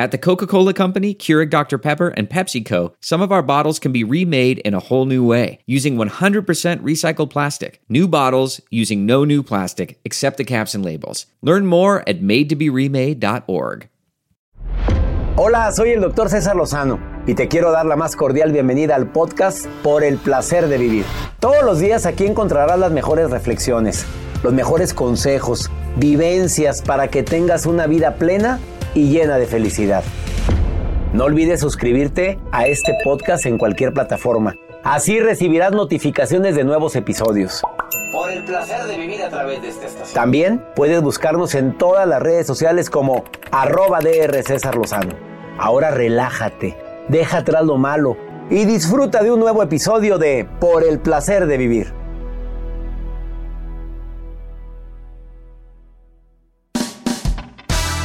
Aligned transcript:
At 0.00 0.12
the 0.12 0.18
Coca 0.18 0.46
Cola 0.46 0.72
Company, 0.72 1.12
Keurig 1.12 1.50
Dr. 1.50 1.76
Pepper, 1.76 2.10
and 2.10 2.30
PepsiCo, 2.30 2.94
some 3.00 3.20
of 3.20 3.32
our 3.32 3.42
bottles 3.42 3.80
can 3.80 3.90
be 3.90 4.04
remade 4.04 4.60
in 4.60 4.72
a 4.72 4.78
whole 4.78 5.06
new 5.06 5.24
way 5.24 5.58
using 5.66 5.96
100% 5.96 6.44
recycled 6.82 7.30
plastic. 7.30 7.80
New 7.88 8.06
bottles 8.06 8.60
using 8.70 9.06
no 9.06 9.24
new 9.24 9.42
plastic 9.42 9.98
except 10.04 10.36
the 10.36 10.44
caps 10.44 10.72
and 10.72 10.84
labels. 10.84 11.26
Learn 11.42 11.66
more 11.66 12.08
at 12.08 12.20
madetoberemade.org. 12.20 13.88
Hola, 15.36 15.72
soy 15.72 15.90
el 15.90 16.00
doctor 16.00 16.28
César 16.28 16.54
Lozano 16.54 17.00
y 17.26 17.34
te 17.34 17.48
quiero 17.48 17.72
dar 17.72 17.84
la 17.84 17.96
más 17.96 18.14
cordial 18.14 18.52
bienvenida 18.52 18.94
al 18.94 19.10
podcast 19.10 19.66
Por 19.82 20.04
el 20.04 20.18
placer 20.18 20.68
de 20.68 20.78
vivir. 20.78 21.04
Todos 21.40 21.64
los 21.64 21.80
días 21.80 22.06
aquí 22.06 22.24
encontrarás 22.24 22.78
las 22.78 22.92
mejores 22.92 23.30
reflexiones, 23.30 24.06
los 24.44 24.52
mejores 24.52 24.94
consejos, 24.94 25.68
vivencias 25.96 26.82
para 26.82 27.08
que 27.08 27.24
tengas 27.24 27.66
una 27.66 27.88
vida 27.88 28.14
plena 28.14 28.60
y 28.94 29.10
llena 29.10 29.38
de 29.38 29.46
felicidad. 29.46 30.02
No 31.12 31.24
olvides 31.24 31.60
suscribirte 31.60 32.38
a 32.52 32.66
este 32.66 32.94
podcast 33.02 33.46
en 33.46 33.58
cualquier 33.58 33.92
plataforma. 33.92 34.54
Así 34.84 35.20
recibirás 35.20 35.72
notificaciones 35.72 36.54
de 36.54 36.64
nuevos 36.64 36.96
episodios. 36.96 37.62
Por 38.12 38.30
el 38.30 38.44
placer 38.44 38.84
de 38.84 38.96
vivir 38.96 39.22
a 39.22 39.28
través 39.28 39.60
de 39.62 39.68
esta 39.68 39.86
estación. 39.86 40.14
También 40.14 40.64
puedes 40.76 41.02
buscarnos 41.02 41.54
en 41.54 41.76
todas 41.76 42.06
las 42.06 42.22
redes 42.22 42.46
sociales 42.46 42.90
como 42.90 43.24
arroba 43.50 44.00
DR 44.00 44.42
César 44.42 44.76
Lozano. 44.76 45.14
Ahora 45.58 45.90
relájate, 45.90 46.76
deja 47.08 47.38
atrás 47.38 47.64
lo 47.64 47.76
malo 47.78 48.16
y 48.50 48.64
disfruta 48.64 49.22
de 49.22 49.30
un 49.30 49.40
nuevo 49.40 49.62
episodio 49.62 50.18
de 50.18 50.48
Por 50.60 50.84
el 50.84 51.00
placer 51.00 51.46
de 51.46 51.58
vivir. 51.58 51.97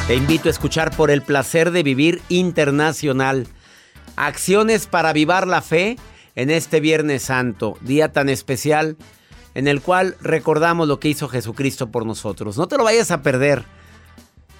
Te 0.06 0.14
invito 0.14 0.48
a 0.48 0.50
escuchar 0.50 0.94
por 0.94 1.10
el 1.10 1.22
placer 1.22 1.70
de 1.70 1.82
vivir 1.82 2.20
internacional. 2.28 3.46
Acciones 4.16 4.86
para 4.86 5.08
avivar 5.08 5.46
la 5.46 5.62
fe 5.62 5.96
en 6.34 6.50
este 6.50 6.80
Viernes 6.80 7.22
Santo, 7.22 7.78
día 7.80 8.12
tan 8.12 8.28
especial 8.28 8.98
en 9.54 9.66
el 9.66 9.80
cual 9.80 10.16
recordamos 10.20 10.88
lo 10.88 11.00
que 11.00 11.08
hizo 11.08 11.30
Jesucristo 11.30 11.90
por 11.90 12.04
nosotros. 12.04 12.58
No 12.58 12.68
te 12.68 12.76
lo 12.76 12.84
vayas 12.84 13.10
a 13.12 13.22
perder. 13.22 13.64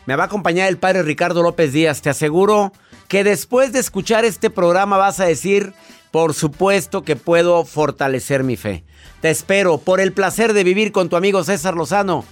Me 0.06 0.16
va 0.16 0.22
a 0.24 0.26
acompañar 0.26 0.66
el 0.70 0.78
Padre 0.78 1.02
Ricardo 1.02 1.42
López 1.42 1.74
Díaz. 1.74 2.00
Te 2.00 2.08
aseguro 2.08 2.72
que 3.08 3.22
después 3.22 3.70
de 3.74 3.80
escuchar 3.80 4.24
este 4.24 4.48
programa 4.48 4.96
vas 4.96 5.20
a 5.20 5.26
decir, 5.26 5.74
por 6.10 6.32
supuesto 6.32 7.02
que 7.02 7.16
puedo 7.16 7.66
fortalecer 7.66 8.44
mi 8.44 8.56
fe. 8.56 8.82
Te 9.20 9.28
espero 9.28 9.76
por 9.76 10.00
el 10.00 10.14
placer 10.14 10.54
de 10.54 10.64
vivir 10.64 10.90
con 10.90 11.10
tu 11.10 11.16
amigo 11.16 11.44
César 11.44 11.74
Lozano 11.74 12.24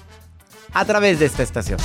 a 0.73 0.87
través 0.87 1.19
de 1.19 1.27
esta 1.27 1.43
estación. 1.43 1.79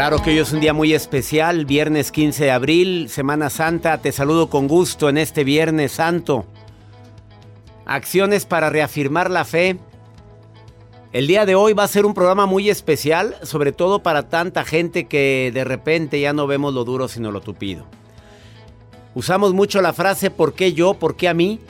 Claro 0.00 0.22
que 0.22 0.30
hoy 0.30 0.38
es 0.38 0.54
un 0.54 0.60
día 0.60 0.72
muy 0.72 0.94
especial, 0.94 1.66
viernes 1.66 2.10
15 2.10 2.44
de 2.44 2.50
abril, 2.50 3.10
Semana 3.10 3.50
Santa. 3.50 3.98
Te 3.98 4.12
saludo 4.12 4.48
con 4.48 4.66
gusto 4.66 5.10
en 5.10 5.18
este 5.18 5.44
Viernes 5.44 5.92
Santo. 5.92 6.46
Acciones 7.84 8.46
para 8.46 8.70
reafirmar 8.70 9.30
la 9.30 9.44
fe. 9.44 9.78
El 11.12 11.26
día 11.26 11.44
de 11.44 11.54
hoy 11.54 11.74
va 11.74 11.84
a 11.84 11.88
ser 11.88 12.06
un 12.06 12.14
programa 12.14 12.46
muy 12.46 12.70
especial, 12.70 13.36
sobre 13.42 13.72
todo 13.72 14.02
para 14.02 14.30
tanta 14.30 14.64
gente 14.64 15.04
que 15.04 15.50
de 15.52 15.64
repente 15.64 16.18
ya 16.18 16.32
no 16.32 16.46
vemos 16.46 16.72
lo 16.72 16.84
duro 16.84 17.06
sino 17.06 17.30
lo 17.30 17.42
tupido. 17.42 17.84
Usamos 19.14 19.52
mucho 19.52 19.82
la 19.82 19.92
frase 19.92 20.30
¿por 20.30 20.54
qué 20.54 20.72
yo? 20.72 20.94
¿Por 20.94 21.14
qué 21.14 21.28
a 21.28 21.34
mí? 21.34 21.60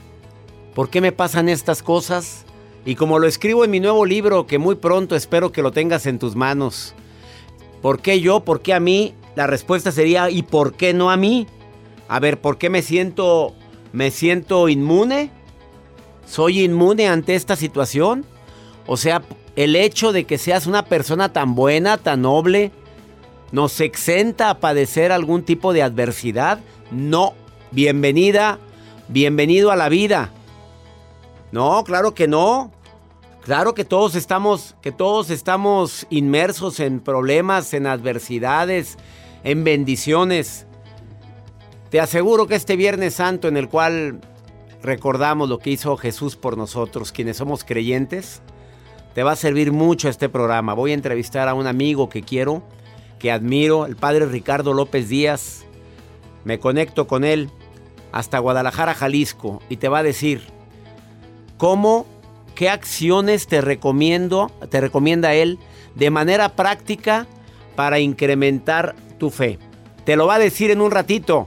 ¿Por 0.77 0.89
qué 0.89 1.01
me 1.01 1.11
pasan 1.11 1.49
estas 1.49 1.83
cosas? 1.83 2.45
Y 2.85 2.95
como 2.95 3.19
lo 3.19 3.27
escribo 3.27 3.65
en 3.65 3.73
mi 3.73 3.81
nuevo 3.81 4.07
libro, 4.07 4.47
que 4.47 4.59
muy 4.59 4.77
pronto 4.77 5.17
espero 5.17 5.51
que 5.51 5.63
lo 5.63 5.73
tengas 5.73 6.07
en 6.07 6.21
tus 6.21 6.37
manos, 6.37 6.95
¿Por 7.83 8.01
qué 8.01 8.21
yo? 8.21 8.41
¿Por 8.41 8.63
qué 8.63 8.75
a 8.75 8.81
mí? 8.81 9.15
La 9.37 9.47
respuesta 9.47 9.93
sería 9.93 10.31
¿y 10.31 10.43
por 10.43 10.75
qué 10.75 10.93
no 10.93 11.11
a 11.11 11.17
mí? 11.17 11.47
A 12.09 12.21
ver, 12.21 12.41
¿por 12.41 12.59
qué 12.59 12.69
me 12.71 12.83
siento 12.83 13.55
me 13.93 14.11
siento 14.11 14.69
inmune? 14.69 15.31
¿Soy 16.27 16.61
inmune 16.61 17.09
ante 17.09 17.35
esta 17.35 17.57
situación? 17.57 18.25
O 18.87 18.97
sea, 18.97 19.23
el 19.57 19.77
hecho 19.77 20.13
de 20.13 20.25
que 20.25 20.39
seas 20.39 20.67
una 20.67 20.85
persona 20.85 21.33
tan 21.33 21.55
buena, 21.55 21.97
tan 21.99 22.23
noble, 22.23 22.71
nos 23.53 23.81
exenta 23.81 24.51
a 24.51 24.59
padecer 24.61 25.13
algún 25.13 25.43
tipo 25.43 25.73
de 25.73 25.83
adversidad? 25.83 26.61
No. 26.91 27.35
Bienvenida, 27.73 28.59
bienvenido 29.09 29.71
a 29.71 29.77
la 29.77 29.89
vida. 29.89 30.33
No, 31.53 31.83
claro 31.85 32.15
que 32.15 32.27
no. 32.27 32.73
Claro 33.43 33.75
que 33.75 33.85
todos 33.85 34.15
estamos, 34.17 34.77
que 34.83 34.93
todos 34.93 35.31
estamos 35.31 36.07
inmersos 36.11 36.79
en 36.79 37.01
problemas, 37.01 37.73
en 37.73 37.87
adversidades, 37.87 38.99
en 39.45 39.65
bendiciones. 39.65 40.67
Te 41.89 42.01
aseguro 42.01 42.47
que 42.47 42.55
este 42.55 42.77
Viernes 42.77 43.15
Santo 43.15 43.49
en 43.49 43.57
el 43.57 43.69
cual 43.69 44.21
recordamos 44.83 45.49
lo 45.49 45.59
que 45.59 45.71
hizo 45.71 45.97
Jesús 45.97 46.37
por 46.37 46.59
nosotros, 46.59 47.13
quienes 47.13 47.39
somos 47.39 47.65
creyentes, 47.65 48.43
te 49.15 49.23
va 49.23 49.33
a 49.33 49.37
servir 49.37 49.73
mucho 49.73 50.09
este 50.09 50.29
programa. 50.29 50.75
Voy 50.75 50.93
a 50.93 50.95
entrevistar 50.95 51.49
a 51.49 51.55
un 51.55 51.67
amigo 51.67 52.09
que 52.11 52.23
quiero, 52.23 52.63
que 53.19 53.33
admiro, 53.33 53.87
el 53.87 53.97
padre 53.97 54.27
Ricardo 54.27 54.75
López 54.75 55.09
Díaz. 55.09 55.65
Me 56.45 56.61
conecto 56.61 57.07
con 57.07 57.25
él 57.25 57.51
hasta 58.13 58.39
Guadalajara, 58.39 58.95
Jalisco, 58.95 59.61
y 59.69 59.79
te 59.79 59.89
va 59.89 59.99
a 59.99 60.03
decir 60.03 60.43
cómo 61.57 62.07
qué 62.61 62.69
acciones 62.69 63.47
te 63.47 63.63
recomiendo, 63.63 64.53
te 64.69 64.83
recomienda 64.83 65.33
él 65.33 65.59
de 65.95 66.11
manera 66.11 66.51
práctica 66.57 67.27
para 67.75 68.01
incrementar 68.01 68.95
tu 69.17 69.31
fe. 69.31 69.59
Te 70.05 70.15
lo 70.15 70.27
va 70.27 70.35
a 70.35 70.39
decir 70.39 70.71
en 70.71 70.83
un 70.83 70.91
ratito 70.91 71.47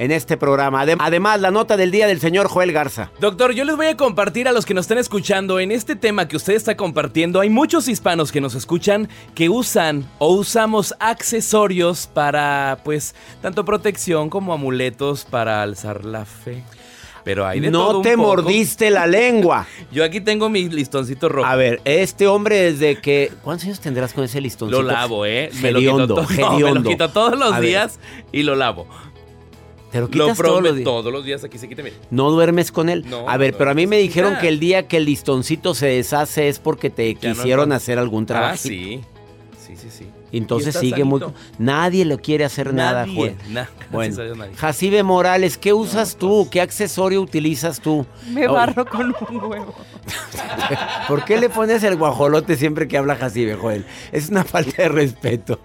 en 0.00 0.10
este 0.10 0.36
programa. 0.36 0.80
Además, 0.80 1.40
la 1.40 1.52
nota 1.52 1.76
del 1.76 1.92
día 1.92 2.08
del 2.08 2.18
señor 2.18 2.48
Joel 2.48 2.72
Garza. 2.72 3.12
Doctor, 3.20 3.52
yo 3.52 3.64
les 3.64 3.76
voy 3.76 3.86
a 3.86 3.96
compartir 3.96 4.48
a 4.48 4.52
los 4.52 4.66
que 4.66 4.74
nos 4.74 4.86
están 4.86 4.98
escuchando 4.98 5.60
en 5.60 5.70
este 5.70 5.94
tema 5.94 6.26
que 6.26 6.34
usted 6.34 6.54
está 6.54 6.76
compartiendo. 6.76 7.38
Hay 7.38 7.50
muchos 7.50 7.86
hispanos 7.86 8.32
que 8.32 8.40
nos 8.40 8.56
escuchan 8.56 9.08
que 9.36 9.48
usan 9.48 10.10
o 10.18 10.34
usamos 10.34 10.92
accesorios 10.98 12.08
para, 12.08 12.80
pues, 12.82 13.14
tanto 13.40 13.64
protección 13.64 14.28
como 14.28 14.52
amuletos 14.52 15.24
para 15.24 15.62
alzar 15.62 16.04
la 16.04 16.24
fe. 16.24 16.64
Pero 17.28 17.46
hay 17.46 17.60
de 17.60 17.70
no 17.70 17.88
todo 17.88 17.96
un 17.98 18.02
te 18.04 18.16
poco. 18.16 18.26
mordiste 18.28 18.88
la 18.90 19.06
lengua. 19.06 19.66
Yo 19.92 20.02
aquí 20.02 20.18
tengo 20.22 20.48
mi 20.48 20.66
listoncito 20.66 21.28
rojo. 21.28 21.46
A 21.46 21.56
ver, 21.56 21.78
este 21.84 22.26
hombre 22.26 22.72
desde 22.72 22.96
que... 23.02 23.30
¿Cuántos 23.42 23.66
años 23.66 23.80
tendrás 23.80 24.14
con 24.14 24.24
ese 24.24 24.40
listoncito? 24.40 24.80
Lo 24.80 24.88
lavo, 24.90 25.26
¿eh? 25.26 25.50
Me 25.60 25.70
lo 25.70 25.78
quito, 25.78 25.90
Hediondo, 25.90 26.14
to- 26.14 26.22
no, 26.22 26.58
me 26.58 26.72
lo 26.72 26.82
quito 26.82 27.10
todos 27.10 27.38
los 27.38 27.52
A 27.52 27.60
ver, 27.60 27.68
días 27.68 28.00
y 28.32 28.44
lo 28.44 28.54
lavo. 28.54 28.86
Te 29.92 29.98
lo 29.98 30.06
Lo 30.06 30.10
quitas 30.10 30.38
todos 30.38 30.62
los 30.62 30.74
días. 30.74 30.84
Todos 30.84 31.12
los 31.12 31.22
días 31.22 31.44
aquí 31.44 31.58
se 31.58 31.68
quita. 31.68 31.82
No 32.10 32.30
duermes 32.30 32.72
con 32.72 32.88
él. 32.88 33.04
No, 33.06 33.28
a 33.28 33.36
ver, 33.36 33.52
no 33.52 33.58
pero 33.58 33.72
a 33.72 33.74
mí 33.74 33.86
me 33.86 33.98
dijeron 33.98 34.38
que 34.40 34.48
el 34.48 34.58
día 34.58 34.88
que 34.88 34.96
el 34.96 35.04
listoncito 35.04 35.74
se 35.74 35.84
deshace 35.84 36.48
es 36.48 36.58
porque 36.58 36.88
te 36.88 37.12
Ya 37.12 37.20
quisieron 37.20 37.72
hacer 37.72 37.98
algún 37.98 38.24
trabajo. 38.24 38.54
Ah, 38.54 38.56
sí. 38.56 39.02
Sí, 39.68 39.76
sí, 39.76 39.90
sí. 39.90 40.06
Entonces 40.32 40.74
sigue 40.74 41.04
muy... 41.04 41.20
Nadie 41.58 42.06
le 42.06 42.16
quiere 42.16 42.46
hacer 42.46 42.72
nada, 42.72 43.06
Joel. 43.06 43.36
bueno, 43.92 44.16
Jacibe 44.56 45.02
Morales, 45.02 45.58
¿qué 45.58 45.74
usas 45.74 46.16
tú? 46.16 46.48
¿Qué 46.50 46.62
accesorio 46.62 47.20
utilizas 47.20 47.78
tú? 47.78 48.06
Me 48.30 48.48
barro 48.48 48.86
con 48.86 49.14
un 49.28 49.44
huevo. 49.44 49.74
¿Por 51.08 51.22
qué 51.26 51.38
le 51.38 51.50
pones 51.50 51.82
el 51.82 51.96
guajolote 51.96 52.56
siempre 52.56 52.88
que 52.88 52.96
habla 52.96 53.16
Jacibe, 53.16 53.56
Joel? 53.56 53.84
Es 54.10 54.30
una 54.30 54.42
falta 54.42 54.84
de 54.84 54.88
respeto. 54.88 55.60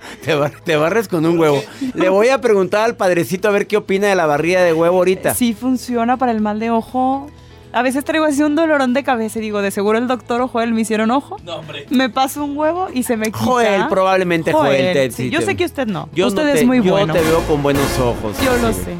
Te, 0.65 0.75
barres 0.75 1.07
con 1.07 1.25
un 1.25 1.39
huevo. 1.39 1.63
Le 1.93 2.09
voy 2.09 2.27
a 2.27 2.41
preguntar 2.41 2.83
al 2.83 2.97
padrecito 2.97 3.47
a 3.47 3.51
ver 3.51 3.67
qué 3.67 3.77
opina 3.77 4.07
de 4.07 4.15
la 4.15 4.25
barrida 4.25 4.65
de 4.65 4.73
huevo 4.73 4.97
ahorita. 4.97 5.33
Sí 5.33 5.53
funciona 5.53 6.17
para 6.17 6.33
el 6.33 6.41
mal 6.41 6.59
de 6.59 6.71
ojo. 6.71 7.31
A 7.73 7.81
veces 7.81 8.05
traigo 8.05 8.25
así 8.25 8.43
un 8.43 8.55
dolorón 8.55 8.93
de 8.93 9.03
cabeza 9.03 9.39
y 9.39 9.41
digo, 9.41 9.63
de 9.63 9.71
seguro 9.71 9.97
el 9.97 10.07
doctor 10.07 10.41
o 10.41 10.47
Joel 10.47 10.73
me 10.73 10.81
hicieron 10.81 11.09
ojo. 11.09 11.37
No, 11.43 11.55
hombre. 11.55 11.87
Me 11.89 12.07
paso 12.07 12.45
un 12.45 12.55
huevo 12.55 12.87
y 12.93 13.01
se 13.01 13.17
me 13.17 13.25
quita. 13.25 13.39
Joel, 13.39 13.87
probablemente 13.89 14.53
Joel. 14.53 15.11
yo 15.31 15.41
sé 15.41 15.55
que 15.55 15.65
usted 15.65 15.87
no. 15.87 16.07
Yo 16.13 16.27
usted 16.27 16.47
es 16.49 16.65
muy 16.65 16.79
bueno. 16.79 17.15
Yo 17.15 17.19
te 17.19 17.27
veo 17.27 17.41
con 17.47 17.63
buenos 17.63 17.99
ojos. 17.99 18.37
Yo 18.45 18.55
lo 18.57 18.71
sé. 18.71 18.93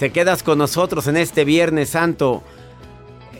Te 0.00 0.10
quedas 0.10 0.42
con 0.42 0.58
nosotros 0.58 1.06
en 1.06 1.16
este 1.16 1.44
Viernes 1.44 1.90
Santo. 1.90 2.42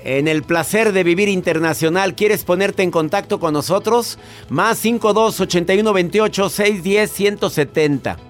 En 0.04 0.28
el 0.28 0.44
placer 0.44 0.92
de 0.92 1.02
vivir 1.02 1.28
internacional, 1.28 2.14
¿quieres 2.14 2.44
ponerte 2.44 2.84
en 2.84 2.92
contacto 2.92 3.40
con 3.40 3.52
nosotros? 3.52 4.18
Más 4.48 4.78
52 4.78 5.40
81 5.40 5.92
28 5.92 6.48
610 6.48 7.10
170 7.10 8.27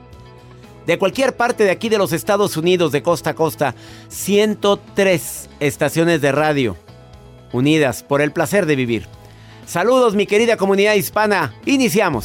de 0.89 0.99
cualquier 0.99 1.37
parte 1.37 1.65
de 1.65 1.71
aquí 1.71 1.91
de 1.91 1.99
los 1.99 2.15
Estados 2.15 2.57
Unidos, 2.57 2.93
de 2.93 3.03
costa 3.03 3.31
a 3.31 3.35
costa, 3.35 3.75
103 4.09 5.51
estaciones 5.61 6.23
de 6.23 6.33
radio 6.33 6.79
unidas 7.53 8.03
por 8.03 8.23
el 8.23 8.33
placer 8.33 8.65
de 8.65 8.75
vivir. 8.75 9.07
Saludos 9.67 10.15
mi 10.15 10.27
querida 10.27 10.57
comunidad 10.57 10.95
hispana, 10.95 11.55
iniciamos. 11.67 12.25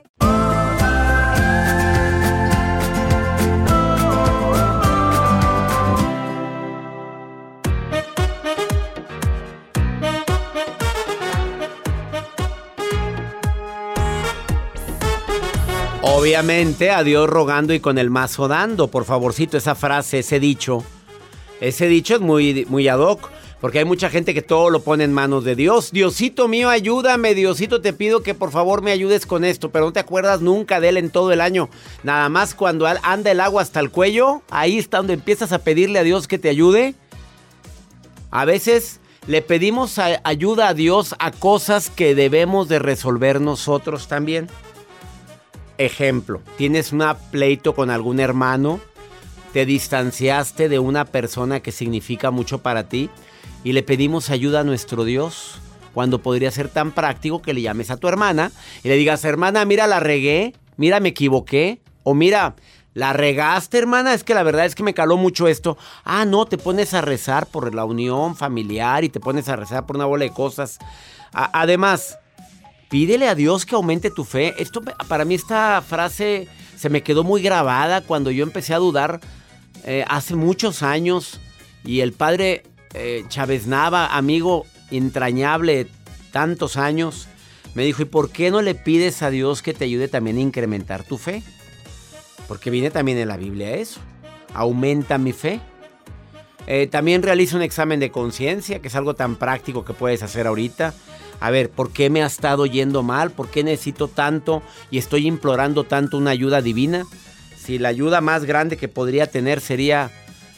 Obviamente, 16.21 16.91
a 16.91 17.03
Dios 17.03 17.27
rogando 17.27 17.73
y 17.73 17.79
con 17.79 17.97
el 17.97 18.11
mazo 18.11 18.47
dando. 18.47 18.89
Por 18.89 19.05
favorcito, 19.05 19.57
esa 19.57 19.73
frase, 19.73 20.19
ese 20.19 20.39
dicho. 20.39 20.83
Ese 21.59 21.87
dicho 21.87 22.13
es 22.13 22.21
muy, 22.21 22.63
muy 22.69 22.87
ad 22.87 22.99
hoc. 22.99 23.31
Porque 23.59 23.79
hay 23.79 23.85
mucha 23.85 24.07
gente 24.07 24.35
que 24.35 24.43
todo 24.43 24.69
lo 24.69 24.83
pone 24.83 25.03
en 25.03 25.13
manos 25.13 25.43
de 25.43 25.55
Dios. 25.55 25.91
Diosito 25.91 26.47
mío, 26.47 26.69
ayúdame. 26.69 27.33
Diosito, 27.33 27.81
te 27.81 27.91
pido 27.91 28.21
que 28.21 28.35
por 28.35 28.51
favor 28.51 28.83
me 28.83 28.91
ayudes 28.91 29.25
con 29.25 29.43
esto. 29.43 29.71
Pero 29.71 29.85
no 29.85 29.93
te 29.93 29.99
acuerdas 29.99 30.41
nunca 30.41 30.79
de 30.79 30.89
él 30.89 30.97
en 30.97 31.09
todo 31.09 31.31
el 31.31 31.41
año. 31.41 31.69
Nada 32.03 32.29
más 32.29 32.53
cuando 32.53 32.85
anda 32.85 33.31
el 33.31 33.39
agua 33.39 33.63
hasta 33.63 33.79
el 33.79 33.89
cuello. 33.89 34.43
Ahí 34.51 34.77
está 34.77 34.97
donde 34.97 35.13
empiezas 35.13 35.51
a 35.51 35.63
pedirle 35.63 35.97
a 35.97 36.03
Dios 36.03 36.27
que 36.27 36.37
te 36.37 36.49
ayude. 36.49 36.93
A 38.29 38.45
veces 38.45 38.99
le 39.25 39.41
pedimos 39.41 39.97
ayuda 39.97 40.67
a 40.67 40.75
Dios 40.75 41.15
a 41.17 41.31
cosas 41.31 41.89
que 41.89 42.13
debemos 42.13 42.67
de 42.67 42.77
resolver 42.77 43.41
nosotros 43.41 44.07
también. 44.07 44.49
Ejemplo, 45.77 46.41
tienes 46.57 46.91
un 46.91 47.03
pleito 47.31 47.73
con 47.73 47.89
algún 47.89 48.19
hermano. 48.19 48.79
Te 49.53 49.65
distanciaste 49.65 50.69
de 50.69 50.79
una 50.79 51.05
persona 51.05 51.59
que 51.59 51.71
significa 51.71 52.31
mucho 52.31 52.59
para 52.59 52.87
ti 52.87 53.09
y 53.63 53.73
le 53.73 53.83
pedimos 53.83 54.29
ayuda 54.29 54.61
a 54.61 54.63
nuestro 54.63 55.03
Dios 55.03 55.59
cuando 55.93 56.21
podría 56.21 56.51
ser 56.51 56.69
tan 56.69 56.91
práctico 56.91 57.41
que 57.41 57.53
le 57.53 57.61
llames 57.61 57.91
a 57.91 57.97
tu 57.97 58.07
hermana 58.07 58.51
y 58.83 58.87
le 58.87 58.95
digas, 58.95 59.25
hermana, 59.25 59.65
mira, 59.65 59.87
la 59.87 59.99
regué, 59.99 60.53
mira, 60.77 60.99
me 60.99 61.09
equivoqué, 61.09 61.81
o 62.03 62.13
mira, 62.13 62.55
la 62.93 63.13
regaste, 63.13 63.77
hermana, 63.77 64.13
es 64.13 64.23
que 64.23 64.33
la 64.33 64.43
verdad 64.43 64.65
es 64.65 64.75
que 64.75 64.83
me 64.83 64.93
caló 64.93 65.15
mucho 65.17 65.47
esto. 65.47 65.77
Ah, 66.03 66.25
no, 66.25 66.45
te 66.45 66.57
pones 66.57 66.93
a 66.93 67.01
rezar 67.01 67.47
por 67.47 67.73
la 67.73 67.85
unión 67.85 68.35
familiar 68.35 69.03
y 69.03 69.09
te 69.09 69.19
pones 69.19 69.47
a 69.47 69.55
rezar 69.55 69.85
por 69.85 69.95
una 69.95 70.05
bola 70.05 70.25
de 70.25 70.31
cosas. 70.31 70.79
además, 71.33 72.19
pídele 72.91 73.29
a 73.29 73.35
Dios 73.35 73.65
que 73.65 73.73
aumente 73.73 74.11
tu 74.11 74.25
fe. 74.25 74.53
Esto, 74.61 74.81
para 74.81 75.25
mí 75.25 75.33
esta 75.33 75.81
frase 75.81 76.47
se 76.77 76.89
me 76.89 77.01
quedó 77.01 77.23
muy 77.23 77.41
grabada 77.41 78.01
cuando 78.01 78.29
yo 78.29 78.43
empecé 78.43 78.75
a 78.75 78.79
dudar 78.79 79.21
eh, 79.85 80.05
hace 80.07 80.35
muchos 80.35 80.83
años 80.83 81.39
y 81.83 82.01
el 82.01 82.11
padre 82.11 82.63
eh, 82.93 83.23
Chávez 83.29 83.65
Nava, 83.65 84.15
amigo 84.15 84.65
entrañable 84.91 85.87
tantos 86.31 86.75
años, 86.75 87.27
me 87.73 87.85
dijo, 87.85 88.01
¿y 88.01 88.05
por 88.05 88.29
qué 88.29 88.51
no 88.51 88.61
le 88.61 88.75
pides 88.75 89.23
a 89.23 89.29
Dios 89.29 89.61
que 89.61 89.73
te 89.73 89.85
ayude 89.85 90.09
también 90.09 90.37
a 90.37 90.41
incrementar 90.41 91.03
tu 91.05 91.17
fe? 91.17 91.41
Porque 92.49 92.69
viene 92.69 92.91
también 92.91 93.17
en 93.17 93.29
la 93.29 93.37
Biblia 93.37 93.71
eso. 93.75 94.01
Aumenta 94.53 95.17
mi 95.17 95.31
fe. 95.31 95.61
Eh, 96.67 96.87
también 96.87 97.23
realiza 97.23 97.55
un 97.55 97.61
examen 97.61 98.01
de 98.01 98.11
conciencia, 98.11 98.79
que 98.81 98.89
es 98.89 98.95
algo 98.95 99.13
tan 99.13 99.37
práctico 99.37 99.85
que 99.85 99.93
puedes 99.93 100.21
hacer 100.21 100.47
ahorita. 100.47 100.93
A 101.41 101.49
ver, 101.49 101.69
¿por 101.69 101.91
qué 101.91 102.09
me 102.09 102.23
ha 102.23 102.27
estado 102.27 102.65
yendo 102.65 103.03
mal? 103.03 103.31
¿Por 103.31 103.49
qué 103.49 103.63
necesito 103.63 104.07
tanto 104.07 104.61
y 104.91 104.99
estoy 104.99 105.27
implorando 105.27 105.83
tanto 105.83 106.17
una 106.17 106.31
ayuda 106.31 106.61
divina? 106.61 107.05
Si 107.57 107.79
la 107.79 107.89
ayuda 107.89 108.21
más 108.21 108.45
grande 108.45 108.77
que 108.77 108.87
podría 108.87 109.27
tener 109.27 109.59
sería 109.59 110.11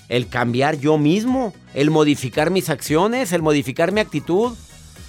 el 0.10 0.28
cambiar 0.28 0.78
yo 0.78 0.98
mismo, 0.98 1.54
el 1.74 1.90
modificar 1.90 2.52
mis 2.52 2.70
acciones, 2.70 3.32
el 3.32 3.42
modificar 3.42 3.92
mi 3.92 4.02
actitud. 4.02 4.56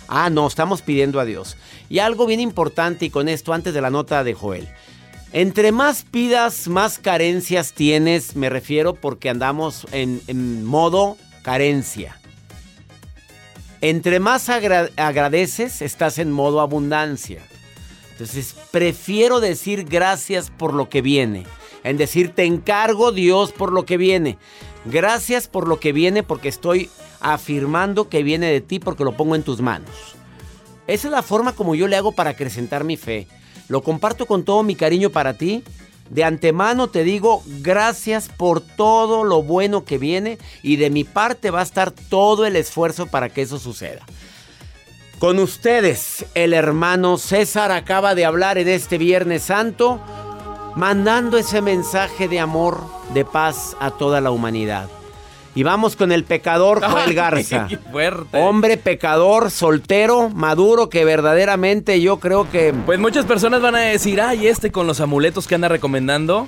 Ah, 0.08 0.30
no, 0.30 0.46
estamos 0.46 0.80
pidiendo 0.80 1.18
a 1.20 1.24
Dios. 1.24 1.56
Y 1.90 1.98
algo 1.98 2.26
bien 2.26 2.40
importante 2.40 3.06
y 3.06 3.10
con 3.10 3.28
esto 3.28 3.52
antes 3.52 3.74
de 3.74 3.80
la 3.80 3.90
nota 3.90 4.22
de 4.22 4.34
Joel. 4.34 4.68
Entre 5.32 5.72
más 5.72 6.04
pidas, 6.04 6.68
más 6.68 7.00
carencias 7.00 7.72
tienes, 7.72 8.36
me 8.36 8.48
refiero 8.48 8.94
porque 8.94 9.28
andamos 9.28 9.84
en, 9.90 10.64
modo 10.64 11.16
carencia. 11.42 12.20
Entre 13.84 14.18
más 14.18 14.48
agradeces, 14.48 15.82
estás 15.82 16.18
en 16.18 16.32
modo 16.32 16.60
abundancia. 16.60 17.42
Entonces, 18.12 18.56
prefiero 18.70 19.40
decir 19.40 19.84
gracias 19.84 20.50
por 20.50 20.72
lo 20.72 20.88
que 20.88 21.02
viene 21.02 21.44
en 21.84 21.98
decir, 21.98 22.34
te 22.34 22.44
encargo 22.44 23.12
Dios 23.12 23.52
por 23.52 23.70
lo 23.70 23.84
que 23.84 23.98
viene. 23.98 24.38
Gracias 24.86 25.48
por 25.48 25.68
lo 25.68 25.78
que 25.78 25.92
viene 25.92 26.22
porque 26.22 26.48
estoy 26.48 26.90
afirmando 27.20 28.08
que 28.08 28.22
viene 28.22 28.50
de 28.50 28.62
ti 28.62 28.78
porque 28.78 29.04
lo 29.04 29.16
pongo 29.16 29.34
en 29.34 29.42
tus 29.42 29.60
manos. 29.60 30.16
Esa 30.86 31.08
es 31.08 31.12
la 31.12 31.22
forma 31.22 31.52
como 31.52 31.74
yo 31.74 31.86
le 31.86 31.96
hago 31.96 32.12
para 32.12 32.30
acrecentar 32.30 32.84
mi 32.84 32.96
fe. 32.96 33.28
Lo 33.68 33.82
comparto 33.82 34.24
con 34.24 34.44
todo 34.44 34.62
mi 34.62 34.74
cariño 34.74 35.10
para 35.10 35.34
ti. 35.34 35.62
De 36.10 36.22
antemano 36.22 36.88
te 36.88 37.02
digo 37.02 37.42
gracias 37.46 38.28
por 38.28 38.60
todo 38.60 39.24
lo 39.24 39.42
bueno 39.42 39.84
que 39.84 39.98
viene 39.98 40.38
y 40.62 40.76
de 40.76 40.90
mi 40.90 41.04
parte 41.04 41.50
va 41.50 41.60
a 41.60 41.64
estar 41.64 41.90
todo 41.90 42.46
el 42.46 42.56
esfuerzo 42.56 43.06
para 43.06 43.28
que 43.28 43.42
eso 43.42 43.58
suceda. 43.58 44.04
Con 45.18 45.38
ustedes, 45.38 46.26
el 46.34 46.52
hermano 46.52 47.16
César 47.16 47.72
acaba 47.72 48.14
de 48.14 48.24
hablar 48.24 48.58
en 48.58 48.68
este 48.68 48.98
Viernes 48.98 49.44
Santo, 49.44 50.00
mandando 50.76 51.38
ese 51.38 51.62
mensaje 51.62 52.28
de 52.28 52.40
amor, 52.40 52.80
de 53.14 53.24
paz 53.24 53.76
a 53.80 53.92
toda 53.92 54.20
la 54.20 54.30
humanidad. 54.30 54.88
Y 55.54 55.62
vamos 55.62 55.94
con 55.96 56.10
el 56.12 56.24
pecador 56.24 56.82
Joel 56.90 57.14
Garza. 57.14 57.68
fuerte. 57.92 58.38
Hombre 58.40 58.76
pecador, 58.76 59.50
soltero, 59.50 60.28
maduro, 60.30 60.88
que 60.88 61.04
verdaderamente 61.04 62.00
yo 62.00 62.18
creo 62.18 62.50
que... 62.50 62.74
Pues 62.86 62.98
muchas 62.98 63.24
personas 63.24 63.60
van 63.62 63.76
a 63.76 63.80
decir, 63.80 64.20
ay, 64.20 64.48
este 64.48 64.72
con 64.72 64.86
los 64.86 65.00
amuletos 65.00 65.46
que 65.46 65.54
anda 65.54 65.68
recomendando. 65.68 66.46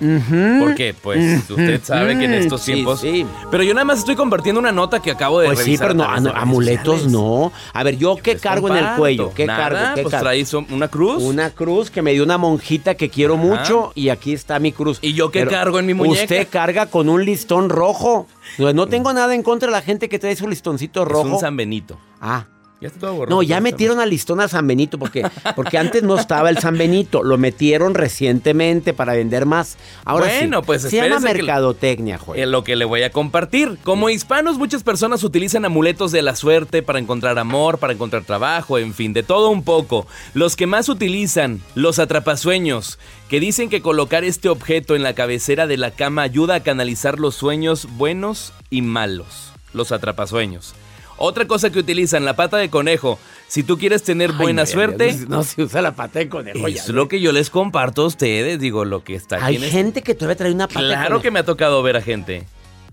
Porque, 0.58 0.94
pues, 1.00 1.48
usted 1.48 1.80
sabe 1.84 2.18
que 2.18 2.24
en 2.24 2.34
estos 2.34 2.62
Sí, 2.62 2.72
tiempos... 2.72 3.00
sí. 3.00 3.24
Pero 3.50 3.62
yo 3.62 3.74
nada 3.74 3.84
más 3.84 3.98
estoy 4.00 4.16
compartiendo 4.16 4.60
una 4.60 4.72
nota 4.72 5.00
que 5.00 5.10
acabo 5.12 5.40
de 5.40 5.46
Pues 5.48 5.58
sí, 5.60 5.64
revisar 5.66 5.88
pero 5.88 5.98
no, 5.98 6.02
a 6.02 6.06
través 6.06 6.22
de 6.22 6.28
no, 6.28 6.34
redes 6.34 6.42
amuletos 6.42 6.84
sociales. 7.02 7.12
no. 7.12 7.52
A 7.72 7.82
ver, 7.84 7.96
¿yo 7.98 8.16
qué 8.22 8.32
Les 8.32 8.42
cargo 8.42 8.68
en 8.68 8.76
el 8.76 8.86
cuello? 8.96 9.32
¿Qué 9.34 9.46
Nada, 9.46 9.58
cargo? 9.68 9.94
¿Qué 9.94 10.02
pues 10.02 10.10
cargo? 10.12 10.24
traes 10.24 10.52
una 10.54 10.88
cruz. 10.88 11.22
Una 11.22 11.50
cruz 11.50 11.90
que 11.90 12.02
me 12.02 12.12
dio 12.12 12.24
una 12.24 12.38
monjita 12.38 12.94
que 12.96 13.08
quiero 13.08 13.36
mucho 13.36 13.92
y 13.94 14.08
aquí 14.08 14.32
está 14.32 14.58
mi 14.58 14.72
cruz. 14.72 14.98
¿Y 15.00 15.12
yo 15.12 15.30
qué 15.30 15.40
Pero 15.40 15.50
cargo 15.52 15.78
en 15.78 15.86
mi 15.86 15.94
muñeca? 15.94 16.22
Usted 16.22 16.48
carga 16.50 16.86
con 16.86 17.08
un 17.08 17.24
listón 17.24 17.68
rojo. 17.68 18.26
No, 18.58 18.72
no 18.72 18.86
tengo 18.86 19.12
nada 19.12 19.34
en 19.34 19.42
contra 19.42 19.66
de 19.68 19.72
la 19.72 19.82
gente 19.82 20.08
que 20.08 20.18
trae 20.18 20.36
su 20.36 20.48
listoncito 20.48 21.02
Es 21.02 21.08
rojo. 21.08 21.34
un 21.34 21.40
San 21.40 21.56
Benito. 21.56 21.98
Ah. 22.20 22.46
Ya 22.86 22.94
está 22.94 23.00
todo 23.00 23.14
borroso. 23.14 23.34
No, 23.36 23.42
ya 23.42 23.60
metieron 23.60 24.00
al 24.00 24.10
listón 24.10 24.40
a 24.40 24.48
San 24.48 24.66
Benito 24.66 24.98
porque, 24.98 25.28
porque 25.54 25.78
antes 25.78 26.02
no 26.02 26.18
estaba 26.18 26.50
el 26.50 26.58
San 26.58 26.78
Benito. 26.78 27.22
Lo 27.22 27.38
metieron 27.38 27.94
recientemente 27.94 28.94
para 28.94 29.14
vender 29.14 29.46
más. 29.46 29.76
Ahora 30.04 30.26
Bueno, 30.26 30.60
sí. 30.60 30.66
pues 30.66 30.82
se 30.82 30.96
llama 30.96 31.20
mercadotecnia, 31.20 32.18
Joel. 32.18 32.40
En 32.40 32.50
lo 32.50 32.64
que 32.64 32.76
le 32.76 32.84
voy 32.84 33.02
a 33.02 33.10
compartir. 33.10 33.78
Como 33.82 34.10
hispanos, 34.10 34.58
muchas 34.58 34.82
personas 34.82 35.24
utilizan 35.24 35.64
amuletos 35.64 36.12
de 36.12 36.22
la 36.22 36.36
suerte 36.36 36.82
para 36.82 36.98
encontrar 36.98 37.38
amor, 37.38 37.78
para 37.78 37.92
encontrar 37.92 38.24
trabajo, 38.24 38.78
en 38.78 38.94
fin, 38.94 39.12
de 39.12 39.22
todo 39.22 39.50
un 39.50 39.62
poco. 39.64 40.06
Los 40.34 40.56
que 40.56 40.66
más 40.66 40.88
utilizan, 40.88 41.60
los 41.74 41.98
atrapasueños, 41.98 42.98
que 43.28 43.40
dicen 43.40 43.68
que 43.68 43.82
colocar 43.82 44.24
este 44.24 44.48
objeto 44.48 44.94
en 44.94 45.02
la 45.02 45.14
cabecera 45.14 45.66
de 45.66 45.76
la 45.76 45.90
cama 45.90 46.22
ayuda 46.22 46.56
a 46.56 46.62
canalizar 46.62 47.18
los 47.18 47.34
sueños 47.34 47.88
buenos 47.96 48.52
y 48.70 48.82
malos. 48.82 49.52
Los 49.72 49.92
atrapasueños. 49.92 50.74
Otra 51.18 51.46
cosa 51.46 51.70
que 51.70 51.78
utilizan, 51.78 52.24
la 52.24 52.36
pata 52.36 52.56
de 52.58 52.68
conejo. 52.68 53.18
Si 53.48 53.62
tú 53.62 53.78
quieres 53.78 54.02
tener 54.02 54.30
Ay, 54.32 54.36
buena 54.38 54.62
no, 54.62 54.66
suerte, 54.66 55.16
No 55.28 55.42
se 55.44 55.62
usa 55.62 55.80
la 55.80 55.94
pata 55.94 56.18
de 56.18 56.28
conejo. 56.28 56.68
ya, 56.68 56.82
es 56.82 56.88
lo 56.88 57.08
que 57.08 57.20
yo 57.20 57.32
les 57.32 57.48
comparto 57.50 58.02
a 58.02 58.06
ustedes. 58.06 58.58
Digo, 58.58 58.84
lo 58.84 59.02
que 59.04 59.14
está 59.14 59.36
aquí 59.36 59.44
Hay 59.46 59.54
este- 59.56 59.70
gente 59.70 60.02
que 60.02 60.14
todavía 60.14 60.36
trae 60.36 60.52
una 60.52 60.68
pata 60.68 60.80
de 60.82 60.86
Claro 60.88 61.04
conejo. 61.04 61.22
que 61.22 61.30
me 61.30 61.38
ha 61.38 61.44
tocado 61.44 61.82
ver 61.82 61.96
a 61.96 62.02
gente. 62.02 62.44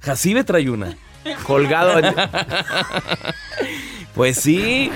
Jacibe 0.01 0.43
trae 0.43 0.69
una. 0.69 0.95
colgado 1.47 1.99
en- 1.99 2.13
Pues 4.15 4.37
sí. 4.37 4.91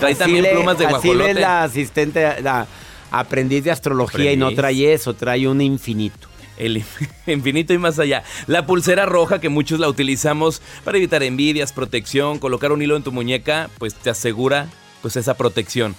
Trae 0.00 0.14
también 0.14 0.46
plumas 0.50 0.78
de 0.78 0.86
guajolote. 0.86 1.34
le 1.34 1.40
la 1.40 1.62
asistente, 1.62 2.42
la 2.42 2.66
aprendiz 3.10 3.62
de 3.64 3.70
astrología 3.70 4.32
y 4.32 4.36
no 4.36 4.52
trae 4.54 4.92
eso, 4.92 5.14
trae 5.14 5.46
un 5.46 5.60
infinito. 5.60 6.28
El 6.56 6.82
infinito 7.26 7.72
y 7.72 7.78
más 7.78 7.98
allá. 7.98 8.24
La 8.46 8.66
pulsera 8.66 9.06
roja 9.06 9.40
que 9.40 9.48
muchos 9.48 9.80
la 9.80 9.88
utilizamos 9.88 10.62
para 10.84 10.98
evitar 10.98 11.22
envidias, 11.22 11.72
protección, 11.72 12.38
colocar 12.38 12.72
un 12.72 12.82
hilo 12.82 12.96
en 12.96 13.02
tu 13.02 13.12
muñeca, 13.12 13.70
pues 13.78 13.94
te 13.94 14.10
asegura 14.10 14.68
pues 15.00 15.16
esa 15.16 15.34
protección. 15.34 15.96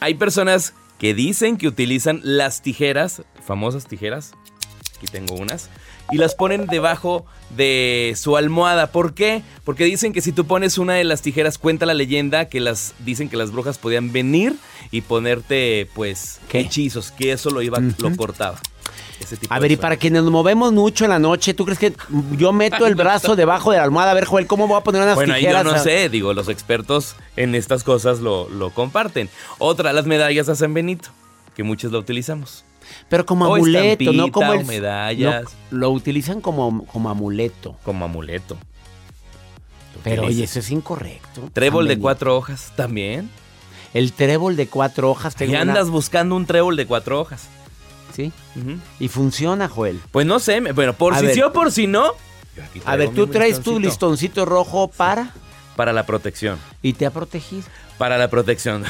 Hay 0.00 0.14
personas 0.14 0.74
que 0.98 1.14
dicen 1.14 1.56
que 1.56 1.68
utilizan 1.68 2.20
las 2.22 2.62
tijeras, 2.62 3.22
famosas 3.44 3.86
tijeras, 3.86 4.32
aquí 4.96 5.06
tengo 5.06 5.34
unas, 5.34 5.70
y 6.12 6.18
las 6.18 6.34
ponen 6.34 6.66
debajo 6.66 7.24
de 7.56 8.14
su 8.16 8.36
almohada. 8.36 8.92
¿Por 8.92 9.14
qué? 9.14 9.42
Porque 9.64 9.84
dicen 9.84 10.12
que 10.12 10.20
si 10.20 10.32
tú 10.32 10.46
pones 10.46 10.78
una 10.78 10.94
de 10.94 11.04
las 11.04 11.22
tijeras, 11.22 11.58
cuenta 11.58 11.86
la 11.86 11.94
leyenda 11.94 12.48
que 12.48 12.60
las 12.60 12.94
dicen 12.98 13.28
que 13.28 13.36
las 13.36 13.50
brujas 13.50 13.78
podían 13.78 14.12
venir 14.12 14.54
y 14.90 15.00
ponerte 15.00 15.88
pues 15.94 16.40
¿Qué? 16.48 16.60
hechizos, 16.60 17.10
que 17.10 17.32
eso 17.32 17.50
lo 17.50 17.62
iba 17.62 17.78
lo 17.80 18.16
cortaba. 18.16 18.60
Ese 19.20 19.36
tipo 19.36 19.52
A 19.54 19.56
de 19.58 19.62
ver, 19.62 19.72
y 19.72 19.76
para 19.76 19.96
quienes 19.96 20.22
nos 20.22 20.32
movemos 20.32 20.72
mucho 20.72 21.04
en 21.04 21.10
la 21.10 21.18
noche, 21.18 21.54
¿tú 21.54 21.64
crees 21.64 21.78
que 21.78 21.94
yo 22.36 22.52
meto 22.52 22.86
el 22.86 22.94
brazo 22.96 23.36
debajo 23.36 23.70
de 23.70 23.78
la 23.78 23.84
almohada? 23.84 24.10
A 24.10 24.14
ver, 24.14 24.24
Joel, 24.24 24.46
¿cómo 24.46 24.66
voy 24.66 24.76
a 24.76 24.80
poner 24.82 25.02
unas 25.02 25.14
Bueno, 25.14 25.34
ahí 25.34 25.40
tijeras? 25.42 25.64
yo 25.64 25.72
no 25.72 25.78
sé, 25.78 26.08
digo, 26.08 26.34
los 26.34 26.48
expertos 26.48 27.14
en 27.36 27.54
estas 27.54 27.84
cosas 27.84 28.20
lo, 28.20 28.48
lo 28.50 28.70
comparten. 28.70 29.28
Otra, 29.58 29.92
las 29.92 30.06
medallas 30.06 30.48
a 30.48 30.56
San 30.56 30.74
Benito, 30.74 31.08
que 31.56 31.62
muchos 31.62 31.92
la 31.92 31.98
utilizamos. 31.98 32.64
Pero 33.08 33.24
como 33.24 33.46
O 33.46 33.54
amuleto, 33.54 34.12
no 34.12 34.30
como 34.30 34.52
el... 34.52 34.66
medallas. 34.66 35.44
no, 35.70 35.78
lo 35.78 35.90
utilizan 35.90 36.40
como, 36.42 36.84
como 36.86 37.08
amuleto. 37.08 37.76
Como 37.82 38.04
amuleto. 38.04 38.58
Pero 40.02 40.24
oye, 40.26 40.44
eso 40.44 40.58
es 40.58 40.70
incorrecto. 40.70 41.48
Trébol 41.52 41.88
de 41.88 41.98
cuatro 41.98 42.36
hojas 42.36 42.72
también. 42.76 43.30
El 43.94 44.12
trébol 44.12 44.56
de 44.56 44.66
cuatro 44.66 45.10
hojas. 45.10 45.34
Y 45.40 45.44
una- 45.44 45.60
andas 45.62 45.88
buscando 45.88 46.34
un 46.36 46.44
trébol 46.46 46.76
de 46.76 46.84
cuatro 46.86 47.20
hojas. 47.20 47.48
Sí. 48.14 48.32
Y 49.00 49.08
funciona, 49.08 49.68
Joel. 49.68 50.00
Pues 50.12 50.26
no 50.26 50.38
sé, 50.38 50.60
me- 50.60 50.72
bueno, 50.72 50.92
por 50.92 51.14
A 51.14 51.18
si 51.18 51.26
ver. 51.26 51.34
sí 51.34 51.42
o 51.42 51.52
por 51.52 51.72
si 51.72 51.86
no. 51.86 52.12
A 52.84 52.94
ver, 52.96 53.10
tú 53.10 53.26
traes 53.26 53.54
tu 53.60 53.78
listoncito. 53.80 53.80
listoncito 53.80 54.44
rojo 54.44 54.88
para... 54.88 55.32
Para 55.76 55.92
la 55.92 56.06
protección. 56.06 56.58
Y 56.82 56.92
te 56.92 57.04
ha 57.06 57.10
protegido. 57.10 57.64
Para 57.98 58.16
la 58.16 58.28
protección. 58.30 58.84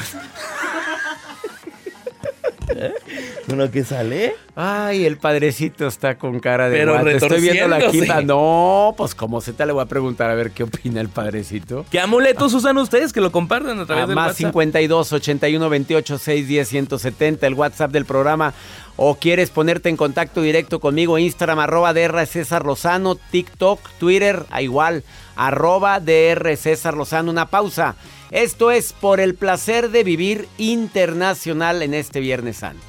¿Eh? 2.69 2.93
¿Uno 3.47 3.69
que 3.69 3.83
sale? 3.83 4.35
Ay, 4.55 5.05
el 5.05 5.17
padrecito 5.17 5.87
está 5.87 6.17
con 6.17 6.39
cara 6.39 6.69
de 6.69 6.77
Pero. 6.77 7.07
Estoy 7.07 7.41
viendo 7.41 7.67
la 7.67 7.89
quinta. 7.89 8.21
No, 8.21 8.93
pues 8.97 9.13
como 9.13 9.41
Z 9.41 9.65
le 9.65 9.73
voy 9.73 9.83
a 9.83 9.85
preguntar 9.85 10.29
a 10.29 10.35
ver 10.35 10.51
qué 10.51 10.63
opina 10.63 11.01
el 11.01 11.09
padrecito. 11.09 11.85
¿Qué 11.91 11.99
amuletos 11.99 12.53
usan 12.53 12.77
ustedes 12.77 13.13
que 13.13 13.21
lo 13.21 13.31
comparten 13.31 13.79
a 13.79 13.85
través 13.85 14.05
A 14.05 14.07
del 14.07 14.15
más 14.15 14.27
WhatsApp? 14.27 14.37
52 14.37 15.13
81 15.13 15.69
28 15.69 16.17
610 16.17 16.67
170, 16.67 17.47
el 17.47 17.53
WhatsApp 17.53 17.91
del 17.91 18.05
programa. 18.05 18.53
O 18.97 19.15
quieres 19.15 19.49
ponerte 19.49 19.89
en 19.89 19.97
contacto 19.97 20.41
directo 20.41 20.79
conmigo, 20.79 21.17
Instagram, 21.17 21.59
arroba 21.59 21.93
DR 21.93 22.25
César 22.25 22.65
Lozano, 22.65 23.15
TikTok, 23.15 23.81
Twitter, 23.99 24.45
a 24.49 24.61
igual, 24.61 25.03
arroba 25.35 25.99
DR 25.99 26.55
César 26.55 26.95
Lozano. 26.95 27.29
Una 27.29 27.47
pausa. 27.47 27.95
Esto 28.31 28.71
es 28.71 28.91
por 28.93 29.19
el 29.19 29.35
placer 29.35 29.91
de 29.91 30.03
vivir 30.03 30.47
internacional 30.57 31.81
en 31.81 31.93
este 31.93 32.19
Viernes 32.19 32.57
Santo. 32.57 32.83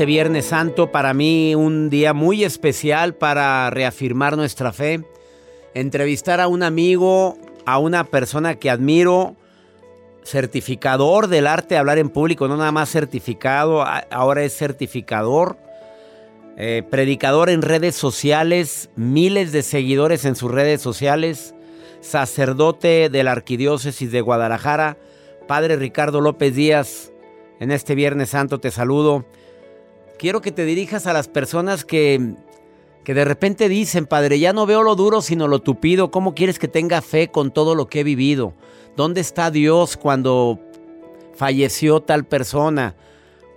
Este 0.00 0.06
Viernes 0.06 0.46
Santo 0.46 0.90
para 0.90 1.12
mí 1.12 1.54
un 1.54 1.90
día 1.90 2.14
muy 2.14 2.42
especial 2.42 3.14
para 3.14 3.68
reafirmar 3.68 4.34
nuestra 4.34 4.72
fe, 4.72 5.04
entrevistar 5.74 6.40
a 6.40 6.48
un 6.48 6.62
amigo, 6.62 7.36
a 7.66 7.78
una 7.78 8.04
persona 8.04 8.56
que 8.56 8.70
admiro, 8.70 9.36
certificador 10.24 11.28
del 11.28 11.46
arte 11.46 11.74
de 11.74 11.78
hablar 11.78 11.98
en 11.98 12.10
público, 12.10 12.48
no 12.48 12.56
nada 12.56 12.72
más 12.72 12.90
certificado, 12.90 13.84
ahora 14.10 14.42
es 14.42 14.56
certificador, 14.56 15.56
eh, 16.56 16.82
predicador 16.88 17.50
en 17.50 17.62
redes 17.62 17.94
sociales, 17.94 18.90
miles 18.96 19.52
de 19.52 19.62
seguidores 19.62 20.24
en 20.24 20.36
sus 20.36 20.50
redes 20.50 20.82
sociales, 20.82 21.54
sacerdote 22.00 23.08
de 23.08 23.24
la 23.24 23.32
Arquidiócesis 23.32 24.12
de 24.12 24.20
Guadalajara, 24.20 24.96
Padre 25.46 25.76
Ricardo 25.76 26.20
López 26.20 26.54
Díaz, 26.54 27.12
en 27.60 27.70
este 27.70 27.94
Viernes 27.94 28.30
Santo 28.30 28.58
te 28.58 28.70
saludo. 28.70 29.24
Quiero 30.18 30.40
que 30.40 30.52
te 30.52 30.64
dirijas 30.64 31.06
a 31.06 31.12
las 31.12 31.28
personas 31.28 31.84
que, 31.84 32.34
que 33.04 33.14
de 33.14 33.24
repente 33.24 33.68
dicen, 33.68 34.06
Padre, 34.06 34.38
ya 34.38 34.52
no 34.52 34.66
veo 34.66 34.82
lo 34.82 34.94
duro 34.94 35.22
sino 35.22 35.48
lo 35.48 35.60
tupido. 35.60 36.10
¿Cómo 36.10 36.34
quieres 36.34 36.58
que 36.58 36.68
tenga 36.68 37.00
fe 37.02 37.28
con 37.28 37.50
todo 37.50 37.74
lo 37.74 37.86
que 37.86 38.00
he 38.00 38.04
vivido? 38.04 38.52
¿Dónde 38.96 39.20
está 39.20 39.50
Dios 39.50 39.96
cuando 39.96 40.58
falleció 41.34 42.00
tal 42.00 42.24
persona? 42.24 42.94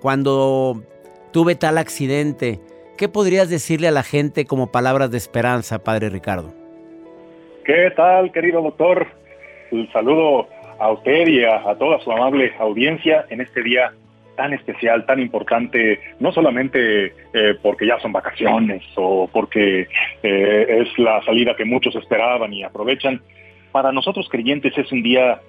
Cuando 0.01 0.83
tuve 1.31 1.55
tal 1.55 1.77
accidente. 1.77 2.61
¿Qué 2.97 3.09
podrías 3.09 3.49
decirle 3.49 3.87
a 3.87 3.91
la 3.91 4.03
gente 4.03 4.45
como 4.45 4.71
palabras 4.71 5.11
de 5.11 5.17
esperanza, 5.17 5.83
Padre 5.83 6.09
Ricardo? 6.09 6.53
¿Qué 7.65 7.91
tal, 7.95 8.31
querido 8.31 8.61
doctor? 8.61 9.07
Un 9.71 9.91
saludo 9.91 10.47
a 10.79 10.91
usted 10.91 11.27
y 11.27 11.43
a, 11.43 11.69
a 11.69 11.77
toda 11.77 11.99
su 12.01 12.11
amable 12.11 12.53
audiencia 12.59 13.25
en 13.29 13.41
este 13.41 13.63
día 13.63 13.93
tan 14.35 14.53
especial, 14.53 15.05
tan 15.05 15.19
importante, 15.19 15.99
no 16.19 16.31
solamente 16.31 17.05
eh, 17.33 17.55
porque 17.61 17.87
ya 17.87 17.99
son 17.99 18.11
vacaciones 18.11 18.83
o 18.95 19.29
porque 19.31 19.87
eh, 20.23 20.65
es 20.81 20.97
la 20.99 21.21
salida 21.23 21.55
que 21.55 21.65
muchos 21.65 21.95
esperaban 21.95 22.53
y 22.53 22.63
aprovechan. 22.63 23.21
Para 23.71 23.91
nosotros 23.91 24.27
creyentes 24.29 24.77
es 24.77 24.91
un 24.91 25.03
día 25.03 25.39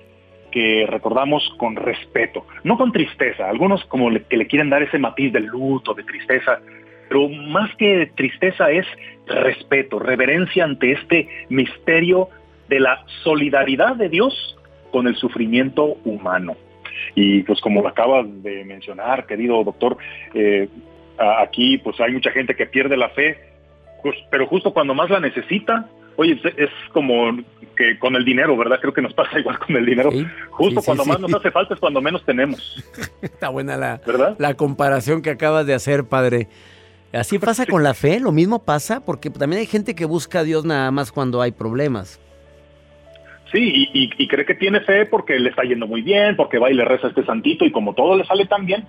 que 0.51 0.87
recordamos 0.89 1.53
con 1.59 1.75
respeto, 1.77 2.47
no 2.63 2.77
con 2.77 2.93
tristeza. 2.93 3.49
Algunos 3.49 3.85
como 3.87 4.09
que 4.29 4.37
le 4.37 4.47
quieren 4.47 4.71
dar 4.71 4.83
ese 4.83 4.99
matiz 4.99 5.33
de 5.33 5.41
luto, 5.41 5.95
de 5.95 6.05
tristeza, 6.05 6.61
pero 7.09 7.29
más 7.29 7.75
que 7.77 8.11
tristeza 8.15 8.71
es 8.71 8.87
respeto, 9.27 9.99
reverencia 9.99 10.65
ante 10.65 10.93
este 10.93 11.29
misterio 11.49 12.29
de 12.69 12.81
la 12.81 13.05
solidaridad 13.23 13.97
de 13.97 14.09
Dios 14.09 14.57
con 14.91 15.07
el 15.07 15.17
sufrimiento 15.17 15.97
humano. 16.05 16.57
Y 17.15 17.43
pues 17.43 17.61
como 17.61 17.83
lo 17.83 17.89
acabas 17.89 18.27
de 18.43 18.65
mencionar, 18.65 19.27
querido 19.27 19.63
doctor, 19.65 19.97
eh, 20.35 20.69
aquí 21.19 21.79
pues 21.79 22.01
hay 22.01 22.13
mucha 22.13 22.31
gente 22.31 22.55
que 22.55 22.67
pierde 22.67 22.97
la 22.97 23.09
fe, 23.11 23.39
pues, 24.03 24.17
pero 24.31 24.47
justo 24.47 24.73
cuando 24.73 24.95
más 24.95 25.11
la 25.11 25.21
necesita, 25.21 25.89
oye, 26.17 26.41
es, 26.57 26.71
como 26.93 27.37
que 27.77 27.99
con 27.99 28.15
el 28.17 28.25
dinero, 28.25 28.57
¿verdad? 28.57 28.79
Creo 28.81 28.93
que 28.93 29.03
nos 29.03 29.15
pasa 29.15 29.39
igual 29.39 29.59
con 29.59 29.77
el 29.77 29.87
dinero. 29.87 30.11
Justo 30.51 30.83
cuando 30.83 31.05
más 31.05 31.21
nos 31.21 31.35
hace 31.35 31.51
falta 31.51 31.75
es 31.75 31.81
cuando 31.81 32.01
menos 32.01 32.25
tenemos. 32.25 32.85
Está 33.23 33.49
buena 33.49 33.77
la, 33.77 34.01
la 34.39 34.55
comparación 34.55 35.23
que 35.23 35.31
acabas 35.31 35.67
de 35.67 35.75
hacer, 35.75 36.05
padre. 36.05 36.49
Así 37.15 37.39
pasa 37.39 37.65
con 37.71 37.83
la 37.83 37.95
fe, 37.95 38.21
lo 38.21 38.33
mismo 38.33 38.65
pasa, 38.65 39.05
porque 39.05 39.31
también 39.31 39.61
hay 39.61 39.67
gente 39.67 39.95
que 39.95 40.05
busca 40.05 40.41
a 40.41 40.45
Dios 40.45 40.65
nada 40.65 40.91
más 40.91 41.13
cuando 41.13 41.41
hay 41.41 41.53
problemas. 41.53 42.21
Sí, 43.53 43.89
y, 43.93 44.29
cree 44.29 44.45
que 44.45 44.55
tiene 44.55 44.81
fe 44.81 45.07
porque 45.07 45.39
le 45.39 45.51
está 45.51 45.63
yendo 45.63 45.87
muy 45.87 46.03
bien, 46.03 46.35
porque 46.35 46.59
va 46.59 46.71
y 46.71 46.75
le 46.75 46.85
reza 46.85 47.07
a 47.07 47.11
este 47.11 47.25
santito 47.25 47.65
y 47.65 47.71
como 47.71 47.95
todo 47.95 48.17
le 48.17 48.25
sale 48.25 48.47
tan 48.47 48.67
bien, 48.67 48.85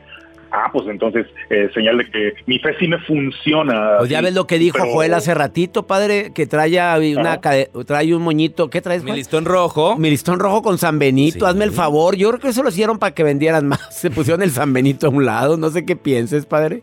ah, 0.51 0.69
pues 0.71 0.87
entonces 0.87 1.27
eh, 1.49 1.69
señal 1.73 1.97
de 1.97 2.09
que 2.09 2.33
mi 2.45 2.57
fe 2.59 2.75
sí 2.79 2.87
me 2.87 2.97
funciona. 2.99 3.97
Pues 3.99 4.09
ya 4.09 4.21
ves 4.21 4.33
lo 4.33 4.47
que 4.47 4.57
dijo 4.57 4.79
Joel 4.79 5.13
hace 5.13 5.33
ratito, 5.33 5.85
padre, 5.85 6.31
que 6.33 6.47
trae, 6.47 7.15
una, 7.15 7.39
trae 7.41 8.15
un 8.15 8.23
moñito, 8.23 8.69
¿qué 8.69 8.81
traes? 8.81 9.03
Mi 9.03 9.11
listón 9.11 9.45
rojo. 9.45 9.97
Mi 9.97 10.09
listón 10.09 10.39
rojo 10.39 10.61
con 10.61 10.77
San 10.77 10.97
Benito, 10.97 11.45
hazme 11.45 11.65
el 11.65 11.71
favor. 11.71 12.15
Yo 12.15 12.29
creo 12.29 12.39
que 12.39 12.47
eso 12.47 12.63
lo 12.63 12.69
hicieron 12.69 12.97
para 12.97 13.13
que 13.13 13.23
vendieran 13.23 13.67
más. 13.67 13.95
Se 13.95 14.09
pusieron 14.09 14.41
el 14.41 14.51
San 14.51 14.73
Benito 14.73 15.07
a 15.07 15.09
un 15.09 15.25
lado, 15.25 15.57
no 15.57 15.69
sé 15.69 15.85
qué 15.85 15.95
pienses, 15.95 16.45
padre. 16.45 16.81